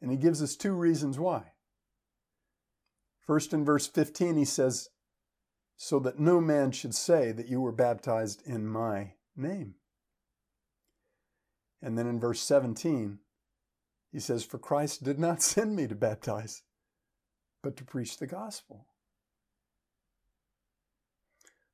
And 0.02 0.12
he 0.12 0.18
gives 0.18 0.42
us 0.42 0.56
two 0.56 0.74
reasons 0.74 1.18
why. 1.18 1.52
First, 3.20 3.52
in 3.54 3.66
verse 3.66 3.88
15, 3.88 4.38
he 4.38 4.46
says, 4.46 4.90
So 5.76 6.00
that 6.00 6.20
no 6.20 6.40
man 6.40 6.72
should 6.72 6.96
say 6.96 7.32
that 7.32 7.48
you 7.48 7.60
were 7.60 7.72
baptized 7.72 8.42
in 8.46 8.68
my 8.68 9.14
name. 9.36 9.76
And 11.82 11.98
then 11.98 12.08
in 12.08 12.20
verse 12.20 12.40
17, 12.42 13.20
he 14.12 14.20
says, 14.20 14.44
For 14.44 14.58
Christ 14.58 15.04
did 15.04 15.20
not 15.20 15.42
send 15.44 15.76
me 15.76 15.88
to 15.88 15.96
baptize, 15.96 16.64
but 17.62 17.76
to 17.78 17.84
preach 17.84 18.18
the 18.18 18.28
gospel. 18.28 18.88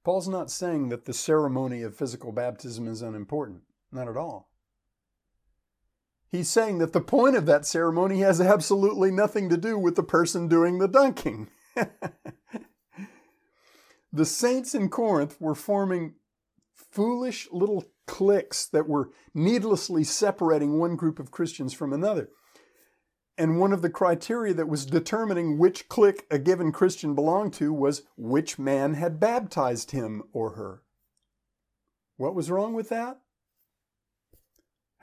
Paul's 0.03 0.27
not 0.27 0.51
saying 0.51 0.89
that 0.89 1.05
the 1.05 1.13
ceremony 1.13 1.81
of 1.81 1.95
physical 1.95 2.31
baptism 2.31 2.87
is 2.87 3.01
unimportant. 3.01 3.61
Not 3.91 4.09
at 4.09 4.17
all. 4.17 4.49
He's 6.33 6.49
saying 6.49 6.79
that 6.79 6.93
the 6.93 6.99
point 6.99 7.35
of 7.35 7.45
that 7.45 7.63
ceremony 7.63 8.21
has 8.21 8.41
absolutely 8.41 9.11
nothing 9.11 9.49
to 9.49 9.55
do 9.55 9.77
with 9.77 9.95
the 9.95 10.01
person 10.01 10.47
doing 10.47 10.79
the 10.79 10.87
dunking. 10.87 11.51
the 14.11 14.25
saints 14.25 14.73
in 14.73 14.89
Corinth 14.89 15.39
were 15.39 15.53
forming 15.53 16.15
foolish 16.73 17.47
little 17.51 17.85
cliques 18.07 18.65
that 18.65 18.89
were 18.89 19.11
needlessly 19.35 20.03
separating 20.03 20.79
one 20.79 20.95
group 20.95 21.19
of 21.19 21.29
Christians 21.29 21.71
from 21.71 21.93
another. 21.93 22.29
And 23.37 23.59
one 23.59 23.71
of 23.71 23.83
the 23.83 23.91
criteria 23.91 24.55
that 24.55 24.67
was 24.67 24.87
determining 24.87 25.59
which 25.59 25.87
clique 25.87 26.25
a 26.31 26.39
given 26.39 26.71
Christian 26.71 27.13
belonged 27.13 27.53
to 27.53 27.71
was 27.71 28.07
which 28.17 28.57
man 28.57 28.95
had 28.95 29.19
baptized 29.19 29.91
him 29.91 30.23
or 30.33 30.55
her. 30.55 30.81
What 32.17 32.33
was 32.33 32.49
wrong 32.49 32.73
with 32.73 32.89
that? 32.89 33.19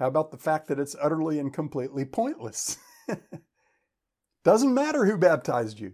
How 0.01 0.07
about 0.07 0.31
the 0.31 0.39
fact 0.39 0.69
that 0.69 0.81
it's 0.81 0.97
utterly 1.01 1.39
and 1.39 1.53
completely 1.53 2.07
pointless? 2.07 2.79
Doesn't 4.45 4.73
matter 4.73 5.05
who 5.05 5.19
baptized 5.19 5.79
you. 5.79 5.93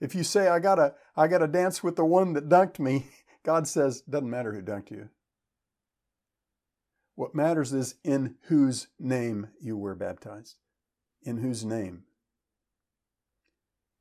If 0.00 0.14
you 0.14 0.24
say 0.24 0.48
I 0.48 0.58
gotta 0.58 0.94
I 1.14 1.28
gotta 1.28 1.48
dance 1.48 1.82
with 1.82 1.96
the 1.96 2.04
one 2.06 2.32
that 2.32 2.48
dunked 2.48 2.78
me, 2.78 3.06
God 3.44 3.68
says 3.68 4.00
doesn't 4.02 4.30
matter 4.30 4.54
who 4.54 4.62
dunked 4.62 4.90
you. 4.90 5.10
What 7.14 7.34
matters 7.34 7.74
is 7.74 7.96
in 8.04 8.36
whose 8.42 8.86
name 8.98 9.48
you 9.60 9.76
were 9.76 9.94
baptized. 9.94 10.56
In 11.22 11.38
whose 11.38 11.64
name. 11.64 12.04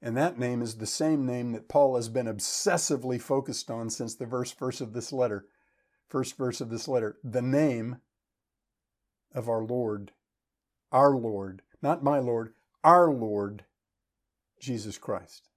And 0.01 0.15
that 0.15 0.39
name 0.39 0.61
is 0.61 0.75
the 0.75 0.85
same 0.85 1.25
name 1.25 1.51
that 1.53 1.67
Paul 1.67 1.95
has 1.95 2.07
been 2.07 2.27
obsessively 2.27 3.19
focused 3.19 3.69
on 3.69 3.89
since 3.89 4.15
the 4.15 4.27
first 4.27 4.57
verse 4.57 4.79
of 4.79 4.93
this 4.93 5.11
letter. 5.11 5.47
First 6.07 6.37
verse 6.37 6.61
of 6.61 6.69
this 6.69 6.87
letter. 6.87 7.17
The 7.23 7.41
name 7.41 7.97
of 9.33 9.49
our 9.49 9.63
Lord, 9.63 10.11
our 10.91 11.15
Lord, 11.15 11.61
not 11.81 12.03
my 12.03 12.19
Lord, 12.19 12.53
our 12.83 13.11
Lord, 13.11 13.65
Jesus 14.59 14.97
Christ. 14.97 15.49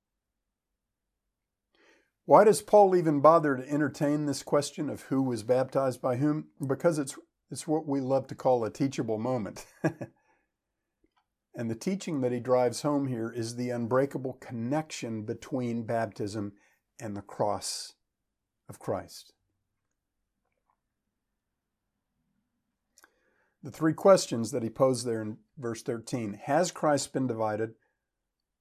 Why 2.25 2.45
does 2.45 2.63
Paul 2.63 2.95
even 2.95 3.21
bother 3.21 3.57
to 3.57 3.69
entertain 3.69 4.27
this 4.27 4.43
question 4.43 4.89
of 4.89 5.03
who 5.03 5.23
was 5.23 5.43
baptized 5.43 6.01
by 6.01 6.17
whom? 6.17 6.47
Because 6.65 6.99
it's 6.99 7.19
it's 7.51 7.67
what 7.67 7.89
we 7.89 8.01
love 8.01 8.29
to 8.29 8.37
call 8.37 8.65
a 8.65 8.71
teachable 8.71 9.19
moment. 9.19 9.67
and 11.55 11.69
the 11.69 11.75
teaching 11.75 12.21
that 12.21 12.31
he 12.31 12.39
drives 12.39 12.83
home 12.83 13.09
here 13.09 13.33
is 13.35 13.57
the 13.57 13.71
unbreakable 13.71 14.35
connection 14.35 15.25
between 15.25 15.83
baptism 15.83 16.53
and 17.01 17.17
the 17.17 17.23
cross 17.23 17.95
of 18.69 18.79
Christ. 18.79 19.33
The 23.63 23.71
three 23.71 23.93
questions 23.93 24.53
that 24.53 24.63
he 24.63 24.71
posed 24.71 25.07
there 25.07 25.21
in 25.21 25.37
verse 25.59 25.83
13 25.83 26.41
Has 26.45 26.73
Christ 26.73 27.13
been 27.13 27.27
divided? 27.27 27.75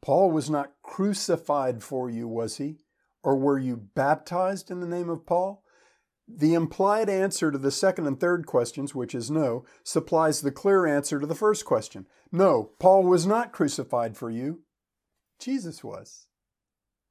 Paul 0.02 0.32
was 0.32 0.50
not 0.50 0.74
crucified 0.82 1.84
for 1.84 2.10
you, 2.10 2.28
was 2.28 2.58
he? 2.58 2.80
Or 3.24 3.36
were 3.36 3.60
you 3.60 3.76
baptized 3.76 4.72
in 4.72 4.80
the 4.80 4.88
name 4.88 5.10
of 5.10 5.26
Paul? 5.26 5.64
The 6.28 6.54
implied 6.54 7.10
answer 7.10 7.52
to 7.52 7.58
the 7.58 7.72
second 7.72 8.08
and 8.08 8.20
third 8.20 8.46
questions, 8.46 8.94
which 8.94 9.16
is 9.16 9.32
no, 9.32 9.66
supplies 9.84 10.42
the 10.42 10.52
clear 10.52 10.86
answer 10.86 11.20
to 11.20 11.26
the 11.26 11.36
first 11.36 11.66
question. 11.66 12.06
No, 12.32 12.72
Paul 12.80 13.04
was 13.04 13.26
not 13.26 13.52
crucified 13.52 14.16
for 14.16 14.30
you. 14.30 14.62
Jesus 15.40 15.84
was. 15.84 16.28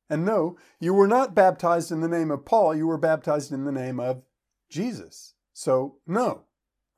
And 0.08 0.24
no, 0.24 0.56
you 0.78 0.94
were 0.94 1.08
not 1.08 1.34
baptized 1.34 1.90
in 1.90 2.00
the 2.00 2.08
name 2.08 2.30
of 2.30 2.44
Paul, 2.44 2.74
you 2.74 2.86
were 2.86 2.98
baptized 2.98 3.52
in 3.52 3.64
the 3.64 3.72
name 3.72 3.98
of 3.98 4.22
Jesus. 4.70 5.34
So, 5.52 5.96
no, 6.06 6.44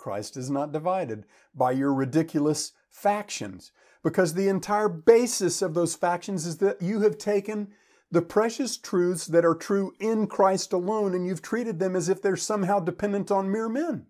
Christ 0.00 0.34
is 0.34 0.50
not 0.50 0.72
divided 0.72 1.26
by 1.54 1.72
your 1.72 1.92
ridiculous 1.92 2.72
factions, 2.88 3.70
because 4.02 4.32
the 4.32 4.48
entire 4.48 4.88
basis 4.88 5.60
of 5.60 5.74
those 5.74 5.94
factions 5.94 6.46
is 6.46 6.56
that 6.56 6.80
you 6.80 7.00
have 7.00 7.18
taken 7.18 7.68
the 8.10 8.22
precious 8.22 8.78
truths 8.78 9.26
that 9.26 9.44
are 9.44 9.54
true 9.54 9.92
in 10.00 10.26
Christ 10.26 10.72
alone, 10.72 11.14
and 11.14 11.26
you've 11.26 11.42
treated 11.42 11.78
them 11.78 11.94
as 11.94 12.08
if 12.08 12.22
they're 12.22 12.34
somehow 12.34 12.80
dependent 12.80 13.30
on 13.30 13.52
mere 13.52 13.68
men. 13.68 14.06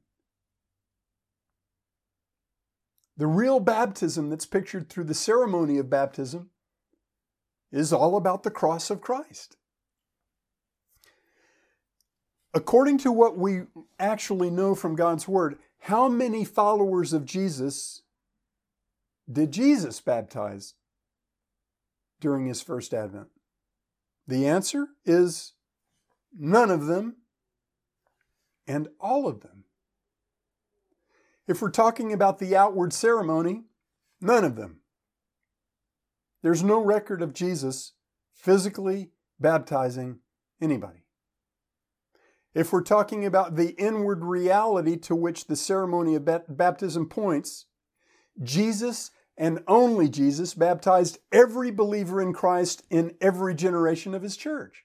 The 3.17 3.27
real 3.27 3.59
baptism 3.59 4.31
that's 4.31 4.47
pictured 4.47 4.89
through 4.89 5.05
the 5.05 5.13
ceremony 5.13 5.77
of 5.77 5.91
baptism 5.91 6.51
is 7.73 7.93
all 7.93 8.17
about 8.17 8.45
the 8.45 8.51
cross 8.51 8.91
of 8.91 9.01
Christ. 9.01 9.57
According 12.55 12.99
to 12.99 13.13
what 13.13 13.37
we 13.37 13.63
actually 13.99 14.51
know 14.51 14.75
from 14.77 14.97
God's 14.97 15.29
Word, 15.29 15.59
how 15.81 16.09
many 16.09 16.45
followers 16.45 17.13
of 17.13 17.25
Jesus 17.25 18.03
did 19.31 19.51
Jesus 19.53 20.01
baptize 20.01 20.75
during 22.21 22.47
his 22.47 22.63
first 22.63 22.93
advent? 22.93 23.29
The 24.27 24.47
answer 24.47 24.89
is 25.05 25.55
none 26.39 26.71
of 26.71 26.87
them 26.87 27.17
and 28.67 28.89
all 29.01 29.27
of 29.27 29.41
them. 29.41 29.65
If 31.49 31.61
we're 31.61 31.71
talking 31.71 32.13
about 32.13 32.39
the 32.39 32.55
outward 32.55 32.93
ceremony, 32.93 33.65
none 34.21 34.45
of 34.45 34.57
them. 34.57 34.81
There's 36.43 36.63
no 36.63 36.79
record 36.79 37.23
of 37.23 37.33
Jesus 37.33 37.93
physically 38.35 39.11
baptizing 39.41 40.21
anybody. 40.61 41.05
If 42.55 42.73
we're 42.73 42.83
talking 42.83 43.25
about 43.25 43.57
the 43.57 43.71
inward 43.81 44.25
reality 44.25 44.97
to 44.99 45.15
which 45.15 45.47
the 45.47 45.57
ceremony 45.57 46.17
of 46.17 46.29
baptism 46.49 47.09
points, 47.09 47.67
Jesus 48.43 49.11
and 49.37 49.61
only 49.67 50.09
Jesus 50.09 50.55
baptized 50.55 51.19
every 51.33 51.71
believer 51.71 52.21
in 52.21 52.33
Christ 52.33 52.83
in 52.91 53.15
every 53.21 53.55
generation 53.55 54.15
of 54.15 54.23
his 54.23 54.37
church. 54.37 54.85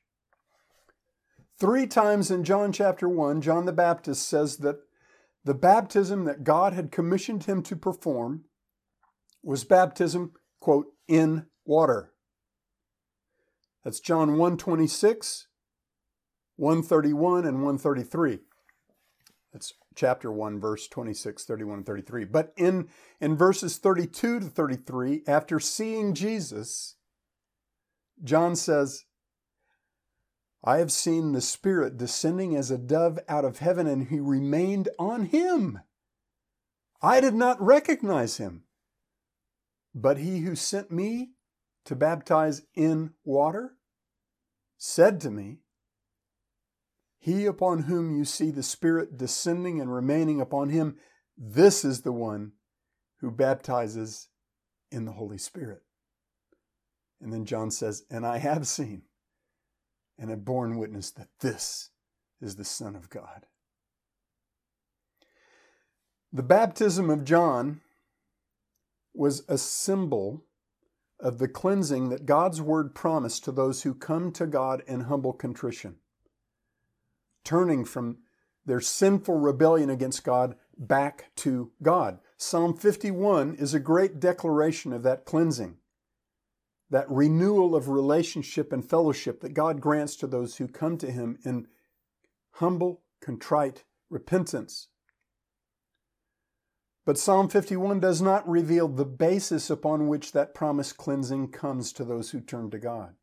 Three 1.59 1.87
times 1.87 2.29
in 2.29 2.43
John 2.43 2.71
chapter 2.71 3.09
1, 3.09 3.41
John 3.41 3.65
the 3.65 3.73
Baptist 3.73 4.27
says 4.27 4.57
that 4.57 4.77
the 5.43 5.53
baptism 5.53 6.25
that 6.25 6.43
God 6.43 6.73
had 6.73 6.91
commissioned 6.91 7.45
him 7.45 7.63
to 7.63 7.75
perform 7.75 8.45
was 9.43 9.63
baptism, 9.63 10.33
quote, 10.59 10.87
in 11.07 11.45
water. 11.65 12.13
That's 13.83 13.99
John 13.99 14.31
126, 14.31 15.47
131, 16.57 17.45
and 17.45 17.57
133. 17.57 18.39
That's 19.53 19.73
chapter 19.95 20.31
1, 20.31 20.59
verse 20.59 20.87
26, 20.87 21.45
31, 21.45 21.77
and 21.77 21.85
33. 21.85 22.25
But 22.25 22.53
in, 22.57 22.89
in 23.21 23.35
verses 23.35 23.77
32 23.77 24.39
to 24.39 24.45
33, 24.45 25.23
after 25.27 25.59
seeing 25.59 26.13
Jesus, 26.13 26.95
John 28.23 28.55
says, 28.55 29.05
I 30.63 30.77
have 30.77 30.91
seen 30.91 31.31
the 31.31 31.41
Spirit 31.41 31.95
descending 31.95 32.55
as 32.55 32.71
a 32.71 32.77
dove 32.77 33.19
out 33.29 33.45
of 33.45 33.59
heaven, 33.59 33.85
and 33.85 34.07
he 34.07 34.19
remained 34.19 34.89
on 34.97 35.25
him. 35.25 35.79
I 37.01 37.21
did 37.21 37.35
not 37.35 37.61
recognize 37.61 38.37
him. 38.37 38.63
But 39.93 40.17
he 40.17 40.39
who 40.39 40.55
sent 40.55 40.91
me 40.91 41.31
to 41.85 41.95
baptize 41.95 42.63
in 42.73 43.13
water 43.23 43.75
said 44.77 45.21
to 45.21 45.31
me, 45.31 45.59
he 47.25 47.47
upon 47.47 47.79
whom 47.79 48.15
you 48.15 48.23
see 48.23 48.51
the 48.51 48.61
Spirit 48.61 49.17
descending 49.17 49.81
and 49.81 49.91
remaining 49.91 50.39
upon 50.39 50.69
him, 50.69 50.95
this 51.35 51.83
is 51.83 52.01
the 52.01 52.11
one 52.11 52.51
who 53.19 53.31
baptizes 53.31 54.27
in 54.91 55.05
the 55.05 55.13
Holy 55.13 55.39
Spirit. 55.39 55.81
And 57.19 57.33
then 57.33 57.45
John 57.45 57.71
says, 57.71 58.03
And 58.11 58.27
I 58.27 58.37
have 58.37 58.67
seen 58.67 59.01
and 60.19 60.29
have 60.29 60.45
borne 60.45 60.77
witness 60.77 61.09
that 61.13 61.29
this 61.39 61.89
is 62.41 62.57
the 62.57 62.63
Son 62.63 62.95
of 62.95 63.09
God. 63.09 63.47
The 66.31 66.43
baptism 66.43 67.09
of 67.09 67.23
John 67.23 67.81
was 69.15 69.43
a 69.49 69.57
symbol 69.57 70.45
of 71.19 71.39
the 71.39 71.47
cleansing 71.47 72.09
that 72.09 72.27
God's 72.27 72.61
word 72.61 72.93
promised 72.93 73.43
to 73.45 73.51
those 73.51 73.81
who 73.81 73.95
come 73.95 74.31
to 74.33 74.45
God 74.45 74.83
in 74.85 75.01
humble 75.01 75.33
contrition 75.33 75.95
turning 77.45 77.85
from 77.85 78.17
their 78.65 78.81
sinful 78.81 79.35
rebellion 79.35 79.89
against 79.89 80.23
God 80.23 80.55
back 80.77 81.31
to 81.35 81.71
God. 81.81 82.19
Psalm 82.37 82.75
51 82.75 83.55
is 83.55 83.73
a 83.73 83.79
great 83.79 84.19
declaration 84.19 84.91
of 84.91 85.03
that 85.03 85.23
cleansing, 85.23 85.77
that 86.89 87.09
renewal 87.09 87.75
of 87.75 87.87
relationship 87.87 88.73
and 88.73 88.87
fellowship 88.87 89.39
that 89.41 89.53
God 89.53 89.79
grants 89.79 90.15
to 90.17 90.27
those 90.27 90.57
who 90.57 90.67
come 90.67 90.97
to 90.97 91.11
Him 91.11 91.37
in 91.45 91.67
humble, 92.53 93.01
contrite 93.21 93.83
repentance. 94.09 94.87
But 97.05 97.19
Psalm 97.19 97.49
51 97.49 97.99
does 97.99 98.21
not 98.21 98.47
reveal 98.49 98.87
the 98.87 99.05
basis 99.05 99.69
upon 99.69 100.07
which 100.07 100.31
that 100.31 100.55
promised 100.55 100.97
cleansing 100.97 101.51
comes 101.51 101.93
to 101.93 102.03
those 102.03 102.31
who 102.31 102.41
turn 102.41 102.71
to 102.71 102.79
God. 102.79 103.13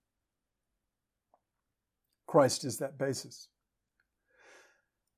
Christ 2.26 2.64
is 2.64 2.78
that 2.78 2.96
basis. 2.96 3.48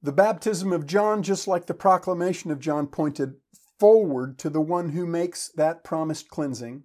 The 0.05 0.13
baptism 0.13 0.71
of 0.71 0.87
John, 0.87 1.23
just 1.23 1.49
like 1.49 1.65
the 1.65 1.73
proclamation 1.73 2.51
of 2.51 2.61
John, 2.61 2.89
pointed 2.89 3.37
forward 3.81 4.39
to 4.41 4.51
the 4.51 4.61
one 4.61 4.91
who 4.91 5.07
makes 5.07 5.49
that 5.57 5.83
promised 5.83 6.29
cleansing 6.29 6.85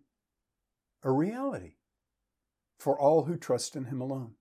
a 1.04 1.12
reality 1.12 1.74
for 2.80 2.98
all 2.98 3.26
who 3.26 3.36
trust 3.36 3.76
in 3.76 3.86
him 3.86 4.00
alone. 4.00 4.36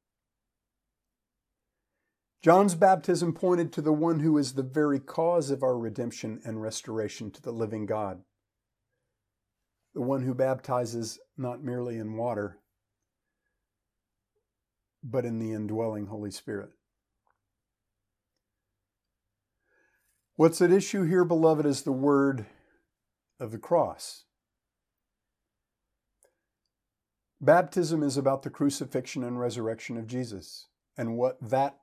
John's 2.41 2.77
baptism 2.77 3.33
pointed 3.33 3.73
to 3.73 3.83
the 3.83 3.93
one 3.93 4.21
who 4.21 4.39
is 4.39 4.53
the 4.53 4.63
very 4.63 5.01
cause 5.01 5.51
of 5.51 5.65
our 5.65 5.77
redemption 5.77 6.41
and 6.45 6.63
restoration 6.63 7.33
to 7.33 7.43
the 7.43 7.51
living 7.51 7.85
God. 7.85 8.23
the 9.93 10.01
one 10.01 10.23
who 10.23 10.35
baptizes 10.35 11.19
not 11.37 11.65
merely 11.65 11.99
in 11.99 12.17
water, 12.17 12.61
but 15.03 15.25
in 15.25 15.41
the 15.41 15.53
indwelling 15.53 16.07
Holy 16.07 16.31
Spirit. 16.31 16.71
What's 20.39 20.63
at 20.63 20.71
issue 20.71 21.03
here, 21.03 21.25
beloved, 21.25 21.67
is 21.67 21.83
the 21.83 21.91
word 21.91 22.47
of 23.41 23.51
the 23.51 23.59
cross. 23.59 24.23
Baptism 27.41 28.05
is 28.05 28.17
about 28.17 28.45
the 28.45 28.49
crucifixion 28.49 29.25
and 29.25 29.41
resurrection 29.41 29.97
of 29.97 30.07
Jesus 30.07 30.69
and 30.97 31.17
what 31.17 31.39
that 31.41 31.79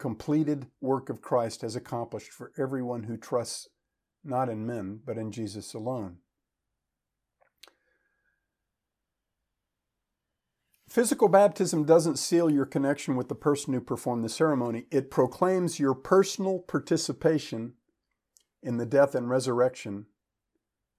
completed 0.00 0.66
work 0.80 1.08
of 1.08 1.22
Christ 1.22 1.60
has 1.60 1.76
accomplished 1.76 2.32
for 2.32 2.50
everyone 2.58 3.04
who 3.04 3.16
trusts 3.16 3.68
not 4.24 4.48
in 4.48 4.66
men, 4.66 4.98
but 5.06 5.16
in 5.16 5.30
Jesus 5.30 5.74
alone. 5.74 6.16
Physical 10.94 11.26
baptism 11.26 11.82
doesn't 11.82 12.20
seal 12.20 12.48
your 12.48 12.66
connection 12.66 13.16
with 13.16 13.28
the 13.28 13.34
person 13.34 13.74
who 13.74 13.80
performed 13.80 14.22
the 14.22 14.28
ceremony. 14.28 14.86
It 14.92 15.10
proclaims 15.10 15.80
your 15.80 15.92
personal 15.92 16.60
participation 16.60 17.72
in 18.62 18.76
the 18.76 18.86
death 18.86 19.16
and 19.16 19.28
resurrection 19.28 20.06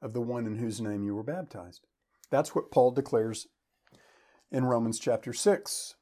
of 0.01 0.11
the 0.11 0.19
one 0.19 0.47
in 0.47 0.57
whose 0.57 0.81
name 0.81 1.05
you 1.05 1.15
were 1.15 1.23
baptized. 1.23 1.87
That's 2.29 2.53
what 2.53 2.71
Paul 2.71 2.91
declares 2.91 3.47
in 4.51 4.65
Romans 4.65 4.99
chapter 4.99 5.31
6. 5.31 5.95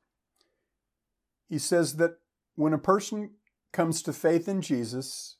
He 1.47 1.59
says 1.59 1.97
that 1.97 2.13
when 2.55 2.73
a 2.73 2.79
person 2.79 3.35
comes 3.71 4.01
to 4.01 4.11
faith 4.11 4.47
in 4.47 4.63
Jesus, 4.63 5.37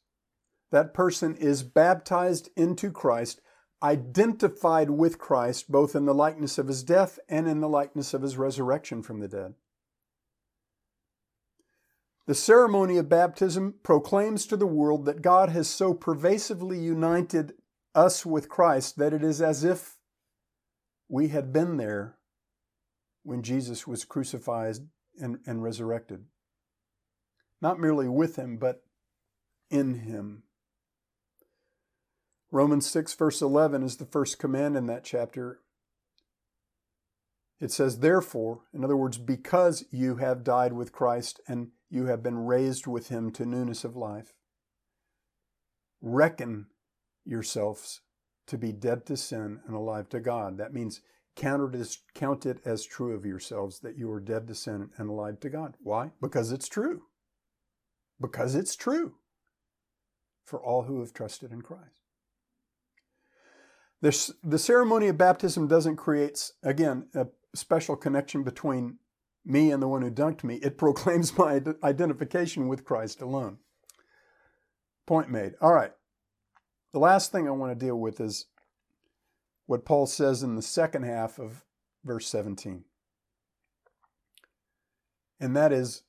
that 0.70 0.94
person 0.94 1.36
is 1.38 1.64
baptized 1.64 2.50
into 2.56 2.92
Christ 2.92 3.42
identified 3.84 4.90
with 4.90 5.20
Christ 5.20 5.70
both 5.70 5.96
in 5.96 6.06
the 6.06 6.14
likeness 6.14 6.58
of 6.58 6.68
his 6.68 6.84
death 6.84 7.20
and 7.28 7.48
in 7.48 7.60
the 7.60 7.70
likeness 7.70 8.14
of 8.14 8.22
his 8.22 8.38
resurrection 8.38 9.04
from 9.04 9.20
the 9.20 9.28
dead. 9.28 9.56
The 12.26 12.36
ceremony 12.36 12.98
of 12.98 13.10
baptism 13.10 13.76
proclaims 13.84 14.46
to 14.46 14.56
the 14.56 14.66
world 14.66 15.06
that 15.06 15.22
God 15.22 15.50
has 15.50 15.70
so 15.70 15.94
pervasively 15.94 16.80
united 16.80 17.54
us 17.94 18.26
with 18.26 18.48
Christ 18.48 18.98
that 18.98 19.14
it 19.14 19.24
is 19.24 19.42
as 19.42 19.66
if 19.66 19.98
we 21.10 21.28
had 21.28 21.52
been 21.52 21.76
there 21.76 22.16
when 23.24 23.44
Jesus 23.44 23.86
was 23.86 24.06
crucified 24.06 24.78
and, 25.20 25.40
and 25.46 25.62
resurrected. 25.62 26.24
Not 27.62 27.80
merely 27.80 28.08
with 28.08 28.38
him, 28.38 28.58
but 28.58 28.84
in 29.70 29.94
him. 29.96 30.44
Romans 32.54 32.86
6, 32.86 33.16
verse 33.16 33.42
11 33.42 33.82
is 33.82 33.98
the 33.98 34.06
first 34.06 34.38
command 34.38 34.78
in 34.78 34.86
that 34.86 35.04
chapter. 35.04 35.62
It 37.60 37.72
says, 37.72 37.98
Therefore, 37.98 38.62
in 38.72 38.84
other 38.84 38.96
words, 38.96 39.18
because 39.18 39.86
you 39.90 40.18
have 40.18 40.44
died 40.44 40.74
with 40.74 40.92
Christ 40.92 41.42
and 41.48 41.70
you 41.90 42.06
have 42.06 42.22
been 42.22 42.38
raised 42.38 42.86
with 42.86 43.10
him 43.10 43.32
to 43.32 43.48
newness 43.48 43.84
of 43.84 43.96
life, 43.96 44.34
reckon 46.00 46.68
yourselves 47.26 48.02
to 48.46 48.60
be 48.60 48.72
dead 48.72 49.08
to 49.08 49.18
sin 49.18 49.62
and 49.66 49.76
alive 49.76 50.08
to 50.10 50.20
God. 50.20 50.60
That 50.60 50.76
means 50.76 51.02
count 51.36 51.74
it 51.74 51.80
as, 51.80 51.98
count 52.14 52.46
it 52.46 52.60
as 52.64 52.86
true 52.86 53.16
of 53.16 53.26
yourselves 53.26 53.80
that 53.80 53.98
you 53.98 54.12
are 54.12 54.20
dead 54.20 54.48
to 54.50 54.54
sin 54.54 54.92
and 54.98 55.10
alive 55.10 55.40
to 55.40 55.50
God. 55.50 55.76
Why? 55.82 56.12
Because 56.22 56.52
it's 56.52 56.70
true. 56.70 57.02
Because 58.22 58.54
it's 58.54 58.76
true 58.76 59.16
for 60.46 60.64
all 60.64 60.84
who 60.84 61.00
have 61.00 61.14
trusted 61.14 61.52
in 61.52 61.64
Christ. 61.64 62.03
This, 64.04 64.34
the 64.44 64.60
ceremony 64.60 65.08
of 65.08 65.18
baptism 65.18 65.70
doesn't 65.70 65.96
create, 65.96 66.52
again, 66.62 67.08
a 67.16 67.28
special 67.56 67.96
connection 67.96 68.44
between 68.44 68.98
me 69.46 69.72
and 69.72 69.82
the 69.82 69.88
one 69.88 70.02
who 70.02 70.12
dunked 70.12 70.44
me. 70.44 70.56
It 70.56 70.78
proclaims 70.78 71.38
my 71.38 71.62
identification 71.82 72.68
with 72.68 72.84
Christ 72.84 73.22
alone. 73.22 73.60
Point 75.08 75.30
made. 75.30 75.54
All 75.62 75.72
right. 75.72 75.94
The 76.92 77.00
last 77.00 77.32
thing 77.32 77.48
I 77.48 77.52
want 77.52 77.72
to 77.72 77.86
deal 77.86 77.96
with 77.96 78.20
is 78.20 78.48
what 79.68 79.86
Paul 79.86 80.06
says 80.06 80.44
in 80.44 80.56
the 80.56 80.62
second 80.62 81.04
half 81.04 81.40
of 81.40 81.64
verse 82.04 82.28
17. 82.28 82.84
And 85.40 85.56
that 85.56 85.72
is, 85.72 86.04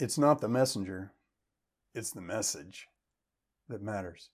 it's 0.00 0.18
not 0.18 0.40
the 0.40 0.48
messenger, 0.48 1.12
it's 1.94 2.10
the 2.10 2.20
message 2.20 2.88
that 3.68 3.80
matters. 3.80 4.30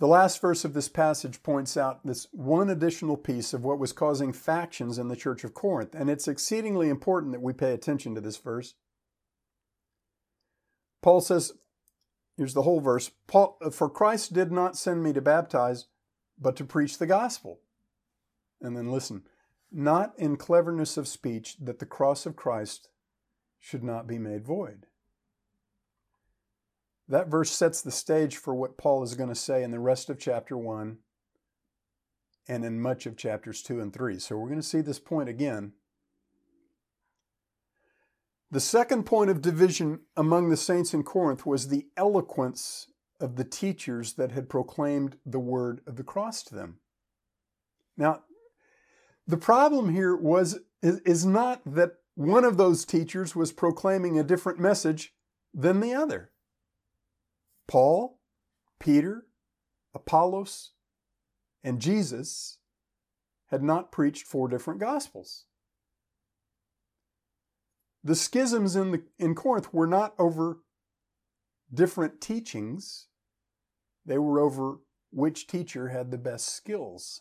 The 0.00 0.06
last 0.06 0.40
verse 0.40 0.64
of 0.64 0.72
this 0.72 0.88
passage 0.88 1.42
points 1.42 1.76
out 1.76 2.06
this 2.06 2.26
one 2.32 2.70
additional 2.70 3.18
piece 3.18 3.52
of 3.52 3.64
what 3.64 3.78
was 3.78 3.92
causing 3.92 4.32
factions 4.32 4.96
in 4.98 5.08
the 5.08 5.16
church 5.16 5.44
of 5.44 5.52
Corinth, 5.52 5.94
and 5.94 6.08
it's 6.08 6.26
exceedingly 6.26 6.88
important 6.88 7.32
that 7.32 7.42
we 7.42 7.52
pay 7.52 7.74
attention 7.74 8.14
to 8.14 8.20
this 8.22 8.38
verse. 8.38 8.72
Paul 11.02 11.20
says, 11.20 11.52
here's 12.38 12.54
the 12.54 12.62
whole 12.62 12.80
verse 12.80 13.10
Paul, 13.26 13.58
For 13.70 13.90
Christ 13.90 14.32
did 14.32 14.50
not 14.50 14.74
send 14.74 15.02
me 15.02 15.12
to 15.12 15.20
baptize, 15.20 15.88
but 16.38 16.56
to 16.56 16.64
preach 16.64 16.96
the 16.96 17.06
gospel. 17.06 17.60
And 18.62 18.74
then 18.74 18.90
listen, 18.90 19.24
not 19.70 20.14
in 20.16 20.36
cleverness 20.36 20.96
of 20.96 21.08
speech, 21.08 21.58
that 21.60 21.78
the 21.78 21.84
cross 21.84 22.24
of 22.24 22.36
Christ 22.36 22.88
should 23.58 23.84
not 23.84 24.06
be 24.06 24.18
made 24.18 24.46
void. 24.46 24.86
That 27.10 27.26
verse 27.26 27.50
sets 27.50 27.82
the 27.82 27.90
stage 27.90 28.36
for 28.36 28.54
what 28.54 28.78
Paul 28.78 29.02
is 29.02 29.14
going 29.14 29.28
to 29.28 29.34
say 29.34 29.64
in 29.64 29.72
the 29.72 29.80
rest 29.80 30.08
of 30.10 30.18
chapter 30.18 30.56
1 30.56 30.98
and 32.48 32.64
in 32.64 32.80
much 32.80 33.04
of 33.04 33.16
chapters 33.16 33.62
2 33.62 33.80
and 33.80 33.92
3. 33.92 34.20
So 34.20 34.36
we're 34.36 34.48
going 34.48 34.60
to 34.60 34.66
see 34.66 34.80
this 34.80 35.00
point 35.00 35.28
again. 35.28 35.72
The 38.52 38.60
second 38.60 39.04
point 39.04 39.28
of 39.28 39.42
division 39.42 40.00
among 40.16 40.50
the 40.50 40.56
saints 40.56 40.94
in 40.94 41.02
Corinth 41.02 41.44
was 41.44 41.66
the 41.66 41.88
eloquence 41.96 42.86
of 43.20 43.34
the 43.34 43.44
teachers 43.44 44.12
that 44.14 44.30
had 44.30 44.48
proclaimed 44.48 45.16
the 45.26 45.40
word 45.40 45.80
of 45.88 45.96
the 45.96 46.04
cross 46.04 46.44
to 46.44 46.54
them. 46.54 46.78
Now, 47.96 48.22
the 49.26 49.36
problem 49.36 49.92
here 49.92 50.14
was 50.16 50.60
is, 50.80 51.26
not 51.26 51.60
that 51.66 51.96
one 52.14 52.44
of 52.44 52.56
those 52.56 52.84
teachers 52.84 53.34
was 53.34 53.52
proclaiming 53.52 54.16
a 54.18 54.24
different 54.24 54.60
message 54.60 55.12
than 55.52 55.80
the 55.80 55.92
other. 55.92 56.29
Paul, 57.70 58.18
Peter, 58.80 59.26
Apollos, 59.94 60.72
and 61.62 61.80
Jesus 61.80 62.58
had 63.46 63.62
not 63.62 63.92
preached 63.92 64.26
four 64.26 64.48
different 64.48 64.80
gospels. 64.80 65.44
The 68.02 68.16
schisms 68.16 68.74
in, 68.74 68.90
the, 68.90 69.02
in 69.20 69.36
Corinth 69.36 69.72
were 69.72 69.86
not 69.86 70.14
over 70.18 70.58
different 71.72 72.20
teachings, 72.20 73.06
they 74.04 74.18
were 74.18 74.40
over 74.40 74.78
which 75.12 75.46
teacher 75.46 75.90
had 75.90 76.10
the 76.10 76.18
best 76.18 76.48
skills. 76.48 77.20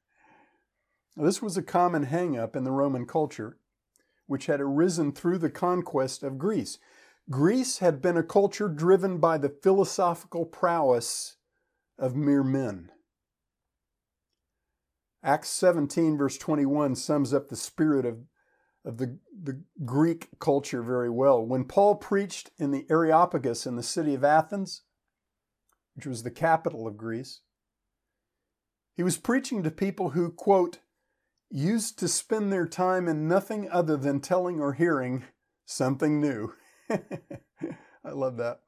this 1.16 1.42
was 1.42 1.56
a 1.56 1.62
common 1.62 2.04
hang 2.04 2.38
up 2.38 2.54
in 2.54 2.62
the 2.62 2.70
Roman 2.70 3.04
culture, 3.04 3.58
which 4.28 4.46
had 4.46 4.60
arisen 4.60 5.10
through 5.10 5.38
the 5.38 5.50
conquest 5.50 6.22
of 6.22 6.38
Greece. 6.38 6.78
Greece 7.30 7.78
had 7.78 8.02
been 8.02 8.16
a 8.16 8.24
culture 8.24 8.68
driven 8.68 9.18
by 9.18 9.38
the 9.38 9.48
philosophical 9.48 10.44
prowess 10.44 11.36
of 11.98 12.16
mere 12.16 12.42
men. 12.42 12.90
Acts 15.22 15.50
17, 15.50 16.16
verse 16.16 16.36
21, 16.38 16.96
sums 16.96 17.32
up 17.32 17.48
the 17.48 17.56
spirit 17.56 18.04
of, 18.04 18.24
of 18.84 18.96
the, 18.96 19.18
the 19.42 19.62
Greek 19.84 20.28
culture 20.40 20.82
very 20.82 21.10
well. 21.10 21.44
When 21.44 21.64
Paul 21.64 21.96
preached 21.96 22.50
in 22.58 22.72
the 22.72 22.86
Areopagus 22.90 23.66
in 23.66 23.76
the 23.76 23.82
city 23.82 24.14
of 24.14 24.24
Athens, 24.24 24.82
which 25.94 26.06
was 26.06 26.22
the 26.22 26.30
capital 26.30 26.88
of 26.88 26.96
Greece, 26.96 27.42
he 28.96 29.02
was 29.02 29.18
preaching 29.18 29.62
to 29.62 29.70
people 29.70 30.10
who, 30.10 30.30
quote, 30.30 30.78
used 31.48 31.98
to 31.98 32.08
spend 32.08 32.52
their 32.52 32.66
time 32.66 33.06
in 33.06 33.28
nothing 33.28 33.70
other 33.70 33.96
than 33.96 34.20
telling 34.20 34.60
or 34.60 34.72
hearing 34.72 35.24
something 35.64 36.20
new. 36.20 36.54
I 38.04 38.10
love 38.10 38.36
that. 38.38 38.60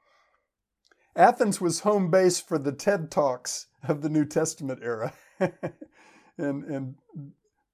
Athens 1.14 1.60
was 1.60 1.80
home 1.80 2.10
base 2.10 2.40
for 2.40 2.58
the 2.58 2.72
TED 2.72 3.10
Talks 3.10 3.66
of 3.86 4.02
the 4.02 4.08
New 4.08 4.24
Testament 4.24 4.80
era. 4.82 5.12
and, 5.38 6.64
and 6.64 6.94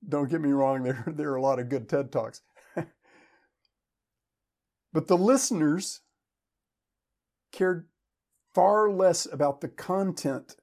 don't 0.07 0.30
get 0.30 0.40
me 0.40 0.51
wrong, 0.51 0.82
there, 0.84 1.05
there 1.07 1.30
are 1.30 1.36
a 1.36 1.42
lot 1.42 1.59
of 1.59 1.68
good 1.68 1.88
TED 1.88 2.11
Talks. 2.11 2.40
but 4.92 5.07
the 5.07 5.16
listeners 5.16 6.01
cared 7.53 7.86
far 8.55 8.90
less 8.90 9.26
about 9.30 9.61
the 9.61 9.68
content 9.68 10.57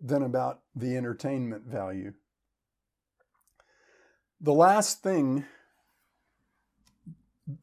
than 0.00 0.22
about 0.22 0.60
the 0.74 0.96
entertainment 0.96 1.64
value. 1.64 2.12
The 4.40 4.52
last 4.52 5.02
thing 5.02 5.44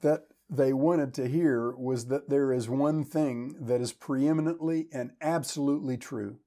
that 0.01 0.27
they 0.49 0.71
wanted 0.73 1.13
to 1.15 1.27
hear 1.27 1.71
was 1.71 2.05
that 2.07 2.29
there 2.29 2.53
is 2.53 2.69
one 2.69 3.03
thing 3.03 3.55
that 3.59 3.81
is 3.81 3.91
preeminently 3.91 4.87
and 4.93 5.11
absolutely 5.21 5.97
true 5.97 6.37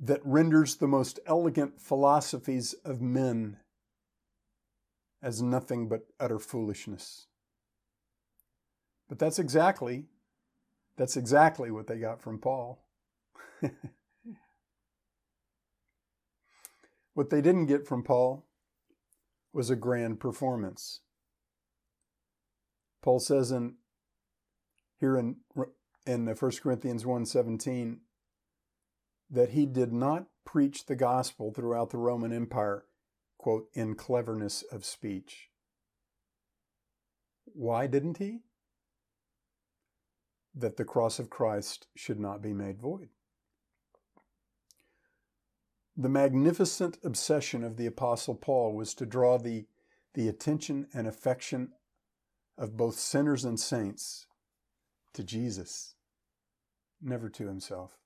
that 0.00 0.20
renders 0.24 0.76
the 0.76 0.88
most 0.88 1.20
elegant 1.26 1.80
philosophies 1.80 2.74
of 2.84 3.00
men 3.00 3.58
as 5.22 5.40
nothing 5.40 5.88
but 5.88 6.08
utter 6.18 6.40
foolishness. 6.40 7.28
But 9.08 9.20
that's 9.20 9.38
exactly 9.38 10.06
that's 10.96 11.16
exactly 11.16 11.70
what 11.70 11.86
they 11.86 11.98
got 11.98 12.20
from 12.20 12.38
Paul. 12.38 12.84
what 17.14 17.30
they 17.30 17.40
didn't 17.40 17.66
get 17.66 17.86
from 17.86 18.02
Paul 18.02 18.44
was 19.52 19.70
a 19.70 19.76
grand 19.76 20.20
performance. 20.20 21.00
Paul 23.02 23.18
says 23.18 23.50
in 23.50 23.74
here 24.98 25.16
in 25.16 25.36
in 26.06 26.26
1 26.26 26.36
Corinthians 26.62 27.04
1:17 27.04 27.98
that 29.30 29.50
he 29.50 29.66
did 29.66 29.92
not 29.92 30.26
preach 30.44 30.86
the 30.86 30.96
gospel 30.96 31.52
throughout 31.52 31.90
the 31.90 31.98
Roman 31.98 32.32
Empire, 32.32 32.84
quote, 33.38 33.68
in 33.72 33.94
cleverness 33.94 34.62
of 34.62 34.84
speech. 34.84 35.50
Why 37.44 37.86
didn't 37.86 38.18
he? 38.18 38.40
That 40.54 40.76
the 40.76 40.84
cross 40.84 41.18
of 41.18 41.30
Christ 41.30 41.86
should 41.96 42.20
not 42.20 42.42
be 42.42 42.52
made 42.52 42.78
void. 42.78 43.08
The 45.96 46.08
magnificent 46.08 46.98
obsession 47.02 47.64
of 47.64 47.76
the 47.76 47.86
Apostle 47.86 48.34
Paul 48.34 48.74
was 48.74 48.94
to 48.94 49.06
draw 49.06 49.38
the, 49.38 49.66
the 50.14 50.28
attention 50.28 50.88
and 50.92 51.06
affection 51.06 51.72
of 52.58 52.76
both 52.76 52.96
sinners 52.96 53.44
and 53.44 53.58
saints 53.58 54.26
to 55.14 55.22
Jesus, 55.22 55.94
never 57.00 57.28
to 57.30 57.46
himself. 57.46 57.98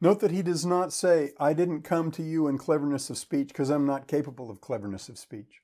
Note 0.00 0.20
that 0.20 0.30
he 0.30 0.42
does 0.42 0.66
not 0.66 0.92
say, 0.92 1.32
I 1.40 1.54
didn't 1.54 1.82
come 1.82 2.10
to 2.12 2.22
you 2.22 2.48
in 2.48 2.58
cleverness 2.58 3.08
of 3.08 3.16
speech 3.16 3.48
because 3.48 3.70
I'm 3.70 3.86
not 3.86 4.06
capable 4.06 4.50
of 4.50 4.60
cleverness 4.60 5.08
of 5.08 5.18
speech. 5.18 5.62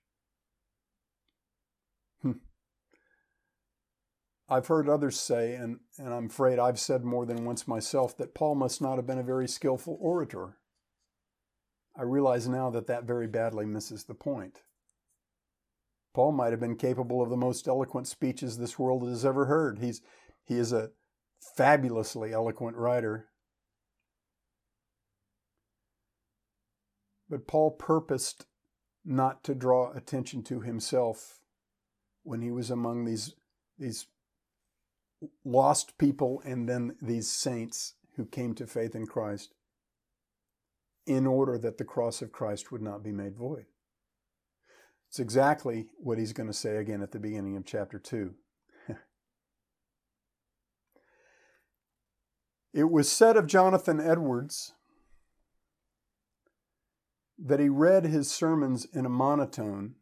Hmm. 2.23 2.33
I've 4.49 4.69
heard 4.69 4.89
others 4.89 5.21
say, 5.21 5.55
and, 5.55 5.81
and 5.99 6.15
I'm 6.15 6.27
afraid 6.27 6.59
I've 6.59 6.81
said 6.81 7.05
more 7.05 7.27
than 7.27 7.45
once 7.45 7.69
myself, 7.69 8.17
that 8.17 8.35
Paul 8.35 8.55
must 8.55 8.81
not 8.81 8.97
have 8.97 9.07
been 9.07 9.19
a 9.19 9.23
very 9.23 9.49
skillful 9.49 9.99
orator. 10.01 10.57
I 11.97 12.03
realize 12.03 12.49
now 12.49 12.71
that 12.71 12.87
that 12.87 13.05
very 13.05 13.27
badly 13.27 13.67
misses 13.67 14.05
the 14.05 14.15
point. 14.15 14.63
Paul 16.15 16.33
might 16.33 16.51
have 16.51 16.61
been 16.61 16.77
capable 16.77 17.23
of 17.23 17.31
the 17.31 17.37
most 17.37 17.67
eloquent 17.67 18.07
speeches 18.07 18.59
this 18.59 18.79
world 18.79 19.09
has 19.09 19.25
ever 19.25 19.47
heard. 19.47 19.79
He's, 19.79 20.03
he 20.45 20.59
is 20.59 20.73
a 20.73 20.91
fabulously 21.57 22.33
eloquent 22.33 22.77
writer. 22.77 23.29
But 27.31 27.47
Paul 27.47 27.71
purposed 27.71 28.47
not 29.05 29.43
to 29.45 29.55
draw 29.55 29.93
attention 29.93 30.43
to 30.45 30.61
himself 30.61 31.41
when 32.25 32.43
he 32.43 32.51
was 32.51 32.71
among 32.71 33.05
these, 33.05 33.35
these 33.79 34.07
lost 35.45 35.97
people 35.99 36.43
and 36.45 36.69
then 36.69 36.97
these 37.01 37.31
saints 37.31 37.95
who 38.17 38.27
came 38.27 38.55
to 38.55 38.67
faith 38.67 38.95
in 38.95 39.07
Christ 39.07 39.55
in 41.07 41.27
order 41.27 41.59
that 41.59 41.79
the 41.79 41.85
cross 41.85 42.23
of 42.23 42.33
Christ 42.33 42.71
would 42.71 42.83
not 42.83 43.03
be 43.03 43.13
made 43.13 43.37
void. 43.37 43.67
It's 45.13 45.21
exactly 45.21 45.89
what 45.99 46.17
he's 46.17 46.33
going 46.33 46.47
to 46.47 46.55
say 46.55 46.79
again 46.79 47.03
at 47.03 47.13
the 47.13 47.21
beginning 47.21 47.55
of 47.59 47.67
chapter 47.67 47.99
2. 47.99 48.33
it 52.73 52.91
was 52.91 53.13
said 53.13 53.37
of 53.37 53.47
Jonathan 53.47 54.01
Edwards 54.01 54.73
that 57.39 57.61
he 57.61 57.69
read 57.69 58.07
his 58.07 58.31
sermons 58.31 58.87
in 58.87 59.05
a 59.05 59.11
monotone 59.11 59.97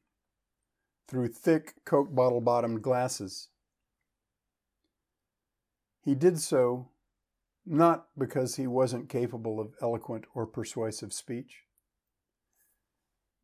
through 1.09 1.27
thick 1.27 1.75
Coke 1.85 2.15
bottle 2.15 2.41
bottomed 2.41 2.81
glasses. 2.81 3.49
He 6.05 6.15
did 6.15 6.39
so 6.39 6.91
not 7.67 8.07
because 8.17 8.55
he 8.55 8.69
wasn't 8.69 9.09
capable 9.09 9.59
of 9.59 9.75
eloquent 9.83 10.27
or 10.37 10.47
persuasive 10.47 11.13
speech, 11.13 11.65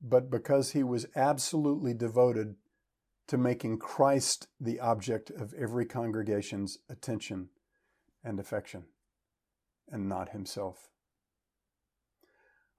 but 0.01 0.31
because 0.31 0.73
he 0.73 0.83
was 0.83 1.07
absolutely 1.17 1.95
devoted 1.95 2.57
to 3.29 3.37
making 3.37 3.79
Christ 3.79 4.49
the 4.61 4.79
object 4.79 5.31
of 5.31 5.53
every 5.55 5.85
congregation's 5.85 6.79
attention 6.89 7.49
and 8.23 8.39
affection, 8.39 8.85
and 9.91 10.09
not 10.09 10.31
himself. 10.31 10.89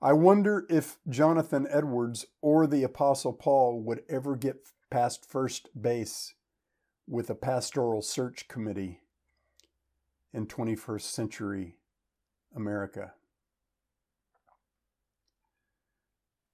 I 0.01 0.13
wonder 0.13 0.65
if 0.69 0.99
Jonathan 1.09 1.67
Edwards 1.69 2.27
or 2.41 2.67
the 2.67 2.83
Apostle 2.83 3.33
Paul 3.33 3.81
would 3.81 4.03
ever 4.07 4.35
get 4.35 4.67
past 4.89 5.29
first 5.29 5.69
base 5.79 6.33
with 7.07 7.29
a 7.29 7.35
pastoral 7.35 8.01
search 8.01 8.47
committee 8.47 9.01
in 10.33 10.45
21st 10.45 11.01
century 11.01 11.77
America. 12.55 13.13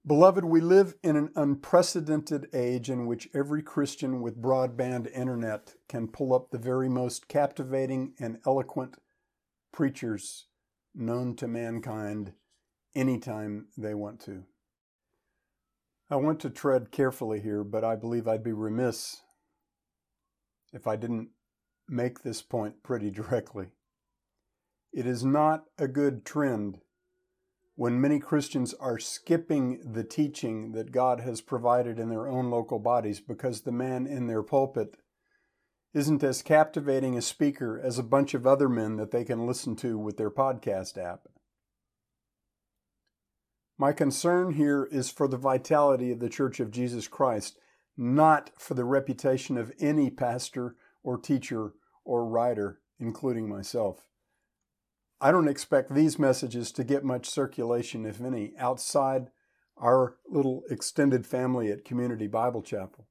Beloved, 0.06 0.44
we 0.44 0.60
live 0.60 0.96
in 1.02 1.16
an 1.16 1.30
unprecedented 1.34 2.48
age 2.52 2.90
in 2.90 3.06
which 3.06 3.30
every 3.32 3.62
Christian 3.62 4.20
with 4.20 4.40
broadband 4.40 5.10
internet 5.10 5.76
can 5.88 6.08
pull 6.08 6.34
up 6.34 6.50
the 6.50 6.58
very 6.58 6.90
most 6.90 7.26
captivating 7.26 8.12
and 8.20 8.38
eloquent 8.46 8.96
preachers 9.72 10.48
known 10.94 11.34
to 11.36 11.48
mankind 11.48 12.34
anytime 12.94 13.68
they 13.78 13.94
want 13.94 14.20
to. 14.20 14.44
I 16.10 16.16
want 16.16 16.38
to 16.40 16.50
tread 16.50 16.90
carefully 16.90 17.40
here, 17.40 17.64
but 17.64 17.82
I 17.82 17.96
believe 17.96 18.28
I'd 18.28 18.44
be 18.44 18.52
remiss 18.52 19.22
if 20.74 20.86
I 20.86 20.96
didn't 20.96 21.30
make 21.88 22.22
this 22.22 22.42
point 22.42 22.82
pretty 22.82 23.10
directly. 23.10 23.68
It 24.92 25.06
is 25.06 25.24
not 25.24 25.64
a 25.78 25.88
good 25.88 26.26
trend 26.26 26.80
when 27.76 28.00
many 28.00 28.20
Christians 28.20 28.72
are 28.74 28.98
skipping 28.98 29.92
the 29.92 30.04
teaching 30.04 30.72
that 30.72 30.92
God 30.92 31.20
has 31.20 31.40
provided 31.40 31.98
in 31.98 32.08
their 32.08 32.28
own 32.28 32.50
local 32.50 32.78
bodies 32.78 33.20
because 33.20 33.62
the 33.62 33.72
man 33.72 34.06
in 34.06 34.26
their 34.26 34.42
pulpit 34.42 34.96
isn't 35.92 36.22
as 36.22 36.42
captivating 36.42 37.16
a 37.16 37.22
speaker 37.22 37.80
as 37.82 37.98
a 37.98 38.02
bunch 38.02 38.34
of 38.34 38.46
other 38.46 38.68
men 38.68 38.96
that 38.96 39.10
they 39.10 39.24
can 39.24 39.46
listen 39.46 39.76
to 39.76 39.98
with 39.98 40.16
their 40.16 40.30
podcast 40.30 40.98
app. 40.98 41.28
My 43.76 43.92
concern 43.92 44.52
here 44.52 44.84
is 44.90 45.10
for 45.10 45.26
the 45.26 45.36
vitality 45.36 46.12
of 46.12 46.20
the 46.20 46.28
Church 46.28 46.60
of 46.60 46.70
Jesus 46.70 47.08
Christ, 47.08 47.58
not 47.96 48.50
for 48.56 48.74
the 48.74 48.84
reputation 48.84 49.56
of 49.56 49.72
any 49.80 50.10
pastor 50.10 50.76
or 51.02 51.18
teacher 51.18 51.72
or 52.04 52.24
writer, 52.24 52.80
including 53.00 53.48
myself. 53.48 54.08
I 55.24 55.32
don't 55.32 55.48
expect 55.48 55.94
these 55.94 56.18
messages 56.18 56.70
to 56.72 56.84
get 56.84 57.02
much 57.02 57.30
circulation, 57.30 58.04
if 58.04 58.20
any, 58.20 58.52
outside 58.58 59.30
our 59.78 60.16
little 60.28 60.64
extended 60.68 61.24
family 61.26 61.72
at 61.72 61.82
Community 61.82 62.26
Bible 62.26 62.60
Chapel. 62.60 63.08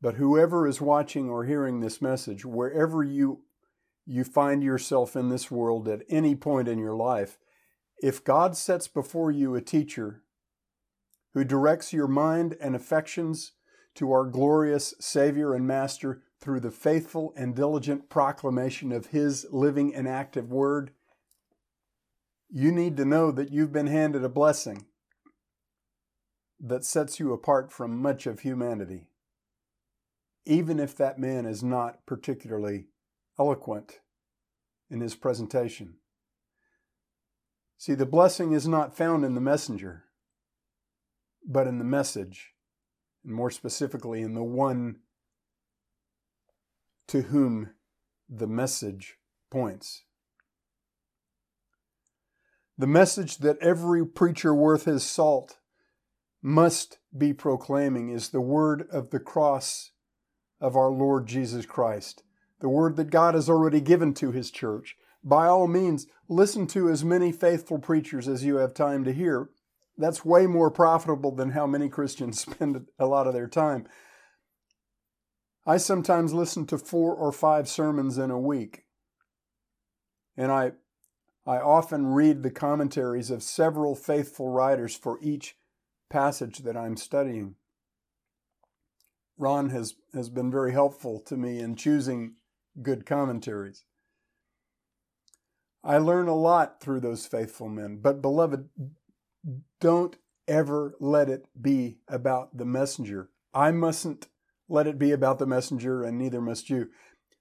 But 0.00 0.16
whoever 0.16 0.66
is 0.66 0.80
watching 0.80 1.30
or 1.30 1.44
hearing 1.44 1.78
this 1.78 2.02
message, 2.02 2.44
wherever 2.44 3.04
you, 3.04 3.42
you 4.06 4.24
find 4.24 4.60
yourself 4.60 5.14
in 5.14 5.28
this 5.28 5.52
world 5.52 5.86
at 5.86 6.02
any 6.08 6.34
point 6.34 6.66
in 6.66 6.80
your 6.80 6.96
life, 6.96 7.38
if 8.02 8.24
God 8.24 8.56
sets 8.56 8.88
before 8.88 9.30
you 9.30 9.54
a 9.54 9.60
teacher 9.60 10.24
who 11.32 11.44
directs 11.44 11.92
your 11.92 12.08
mind 12.08 12.56
and 12.60 12.74
affections 12.74 13.52
to 13.94 14.10
our 14.10 14.24
glorious 14.24 14.94
Savior 14.98 15.54
and 15.54 15.64
Master 15.64 16.22
through 16.40 16.60
the 16.60 16.70
faithful 16.70 17.32
and 17.36 17.54
diligent 17.54 18.08
proclamation 18.08 18.92
of 18.92 19.06
His 19.06 19.46
living 19.50 19.94
and 19.94 20.06
active 20.06 20.50
Word, 20.50 20.92
you 22.50 22.72
need 22.72 22.96
to 22.96 23.04
know 23.04 23.30
that 23.30 23.52
you've 23.52 23.72
been 23.72 23.88
handed 23.88 24.24
a 24.24 24.28
blessing 24.28 24.86
that 26.60 26.84
sets 26.84 27.20
you 27.20 27.32
apart 27.32 27.70
from 27.70 28.00
much 28.00 28.26
of 28.26 28.40
humanity, 28.40 29.08
even 30.44 30.80
if 30.80 30.96
that 30.96 31.18
man 31.18 31.46
is 31.46 31.62
not 31.62 32.04
particularly 32.06 32.86
eloquent 33.38 34.00
in 34.90 35.00
his 35.00 35.14
presentation. 35.14 35.94
See, 37.76 37.94
the 37.94 38.06
blessing 38.06 38.52
is 38.52 38.66
not 38.66 38.96
found 38.96 39.24
in 39.24 39.34
the 39.34 39.40
messenger, 39.40 40.04
but 41.46 41.66
in 41.68 41.78
the 41.78 41.84
message, 41.84 42.54
and 43.24 43.32
more 43.32 43.50
specifically, 43.50 44.22
in 44.22 44.34
the 44.34 44.42
one 44.42 44.96
to 47.08 47.22
whom 47.22 47.70
the 48.28 48.46
message 48.46 49.16
points. 49.50 50.04
The 52.76 52.86
message 52.86 53.38
that 53.38 53.58
every 53.58 54.06
preacher 54.06 54.54
worth 54.54 54.84
his 54.84 55.02
salt 55.02 55.58
must 56.40 56.98
be 57.16 57.32
proclaiming 57.32 58.10
is 58.10 58.28
the 58.28 58.40
word 58.40 58.86
of 58.92 59.10
the 59.10 59.18
cross 59.18 59.90
of 60.60 60.76
our 60.76 60.90
Lord 60.90 61.26
Jesus 61.26 61.66
Christ, 61.66 62.22
the 62.60 62.68
word 62.68 62.96
that 62.96 63.10
God 63.10 63.34
has 63.34 63.48
already 63.48 63.80
given 63.80 64.14
to 64.14 64.30
his 64.30 64.50
church, 64.50 64.96
by 65.24 65.46
all 65.46 65.66
means, 65.66 66.06
listen 66.28 66.66
to 66.68 66.88
as 66.88 67.04
many 67.04 67.32
faithful 67.32 67.78
preachers 67.78 68.28
as 68.28 68.44
you 68.44 68.56
have 68.56 68.74
time 68.74 69.04
to 69.04 69.12
hear. 69.12 69.50
That's 69.96 70.24
way 70.24 70.46
more 70.46 70.70
profitable 70.70 71.32
than 71.32 71.50
how 71.50 71.66
many 71.66 71.88
Christians 71.88 72.40
spend 72.42 72.86
a 72.98 73.06
lot 73.06 73.26
of 73.26 73.34
their 73.34 73.48
time. 73.48 73.86
I 75.68 75.76
sometimes 75.76 76.32
listen 76.32 76.64
to 76.68 76.78
four 76.78 77.14
or 77.14 77.30
five 77.30 77.68
sermons 77.68 78.16
in 78.16 78.30
a 78.30 78.40
week. 78.40 78.84
And 80.34 80.50
I, 80.50 80.72
I 81.46 81.58
often 81.58 82.06
read 82.06 82.42
the 82.42 82.50
commentaries 82.50 83.30
of 83.30 83.42
several 83.42 83.94
faithful 83.94 84.48
writers 84.48 84.96
for 84.96 85.18
each 85.20 85.58
passage 86.08 86.60
that 86.60 86.74
I'm 86.74 86.96
studying. 86.96 87.56
Ron 89.36 89.68
has, 89.68 89.96
has 90.14 90.30
been 90.30 90.50
very 90.50 90.72
helpful 90.72 91.20
to 91.26 91.36
me 91.36 91.58
in 91.58 91.76
choosing 91.76 92.36
good 92.80 93.04
commentaries. 93.04 93.84
I 95.84 95.98
learn 95.98 96.28
a 96.28 96.34
lot 96.34 96.80
through 96.80 97.00
those 97.00 97.26
faithful 97.26 97.68
men, 97.68 97.98
but 98.00 98.22
beloved, 98.22 98.70
don't 99.82 100.16
ever 100.48 100.94
let 100.98 101.28
it 101.28 101.44
be 101.60 101.98
about 102.08 102.56
the 102.56 102.64
messenger. 102.64 103.28
I 103.52 103.70
mustn't 103.70 104.28
let 104.68 104.86
it 104.86 104.98
be 104.98 105.12
about 105.12 105.38
the 105.38 105.46
messenger, 105.46 106.02
and 106.02 106.18
neither 106.18 106.40
must 106.40 106.68
you. 106.68 106.88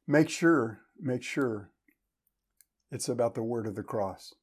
Make 0.07 0.29
sure, 0.29 0.81
make 0.99 1.23
sure 1.23 1.71
it's 2.91 3.09
about 3.09 3.35
the 3.35 3.43
word 3.43 3.67
of 3.67 3.75
the 3.75 3.83
cross. 3.83 4.33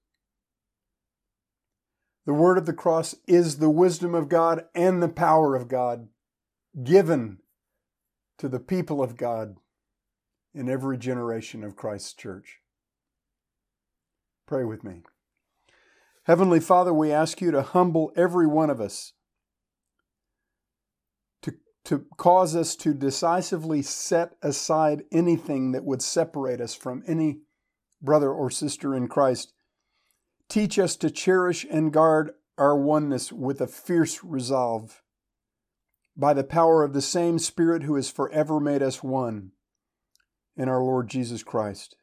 The 2.26 2.34
word 2.34 2.58
of 2.58 2.66
the 2.66 2.72
cross 2.72 3.14
is 3.26 3.58
the 3.58 3.70
wisdom 3.70 4.14
of 4.14 4.28
God 4.28 4.64
and 4.74 5.02
the 5.02 5.08
power 5.08 5.54
of 5.54 5.68
God 5.68 6.08
given 6.82 7.38
to 8.38 8.48
the 8.48 8.60
people 8.60 9.02
of 9.02 9.16
God 9.16 9.56
in 10.54 10.68
every 10.68 10.98
generation 10.98 11.64
of 11.64 11.76
Christ's 11.76 12.12
church. 12.12 12.60
Pray 14.46 14.64
with 14.64 14.84
me. 14.84 15.02
Heavenly 16.24 16.60
Father, 16.60 16.92
we 16.92 17.12
ask 17.12 17.40
you 17.40 17.50
to 17.50 17.62
humble 17.62 18.12
every 18.16 18.46
one 18.46 18.70
of 18.70 18.80
us, 18.80 19.13
to 21.84 22.06
cause 22.16 22.56
us 22.56 22.76
to 22.76 22.94
decisively 22.94 23.82
set 23.82 24.36
aside 24.42 25.04
anything 25.12 25.72
that 25.72 25.84
would 25.84 26.02
separate 26.02 26.60
us 26.60 26.74
from 26.74 27.02
any 27.06 27.40
brother 28.00 28.32
or 28.32 28.50
sister 28.50 28.94
in 28.94 29.08
Christ. 29.08 29.52
Teach 30.48 30.78
us 30.78 30.96
to 30.96 31.10
cherish 31.10 31.66
and 31.70 31.92
guard 31.92 32.32
our 32.56 32.76
oneness 32.76 33.32
with 33.32 33.60
a 33.60 33.66
fierce 33.66 34.22
resolve 34.22 35.02
by 36.16 36.32
the 36.32 36.44
power 36.44 36.84
of 36.84 36.92
the 36.92 37.02
same 37.02 37.38
Spirit 37.38 37.82
who 37.82 37.96
has 37.96 38.10
forever 38.10 38.60
made 38.60 38.82
us 38.82 39.02
one 39.02 39.50
in 40.56 40.68
our 40.68 40.82
Lord 40.82 41.08
Jesus 41.08 41.42
Christ. 41.42 41.96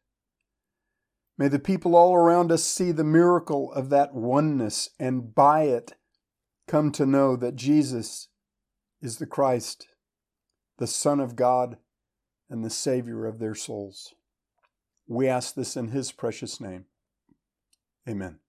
May 1.38 1.48
the 1.48 1.60
people 1.60 1.96
all 1.96 2.14
around 2.14 2.52
us 2.52 2.64
see 2.64 2.92
the 2.92 3.04
miracle 3.04 3.72
of 3.74 3.90
that 3.90 4.14
oneness 4.14 4.90
and 5.00 5.34
by 5.34 5.64
it 5.64 5.94
come 6.68 6.92
to 6.92 7.06
know 7.06 7.36
that 7.36 7.56
Jesus 7.56 8.28
is 9.02 9.18
the 9.18 9.26
Christ, 9.26 9.88
the 10.78 10.88
Son 10.88 11.20
of 11.20 11.36
God, 11.36 11.78
and 12.50 12.64
the 12.64 12.70
Savior 12.70 13.26
of 13.26 13.40
their 13.40 13.56
souls. 13.56 14.14
We 15.08 15.28
ask 15.28 15.56
this 15.56 15.76
in 15.76 15.90
His 15.90 16.12
precious 16.12 16.60
name. 16.60 16.86
Amen. 18.08 18.40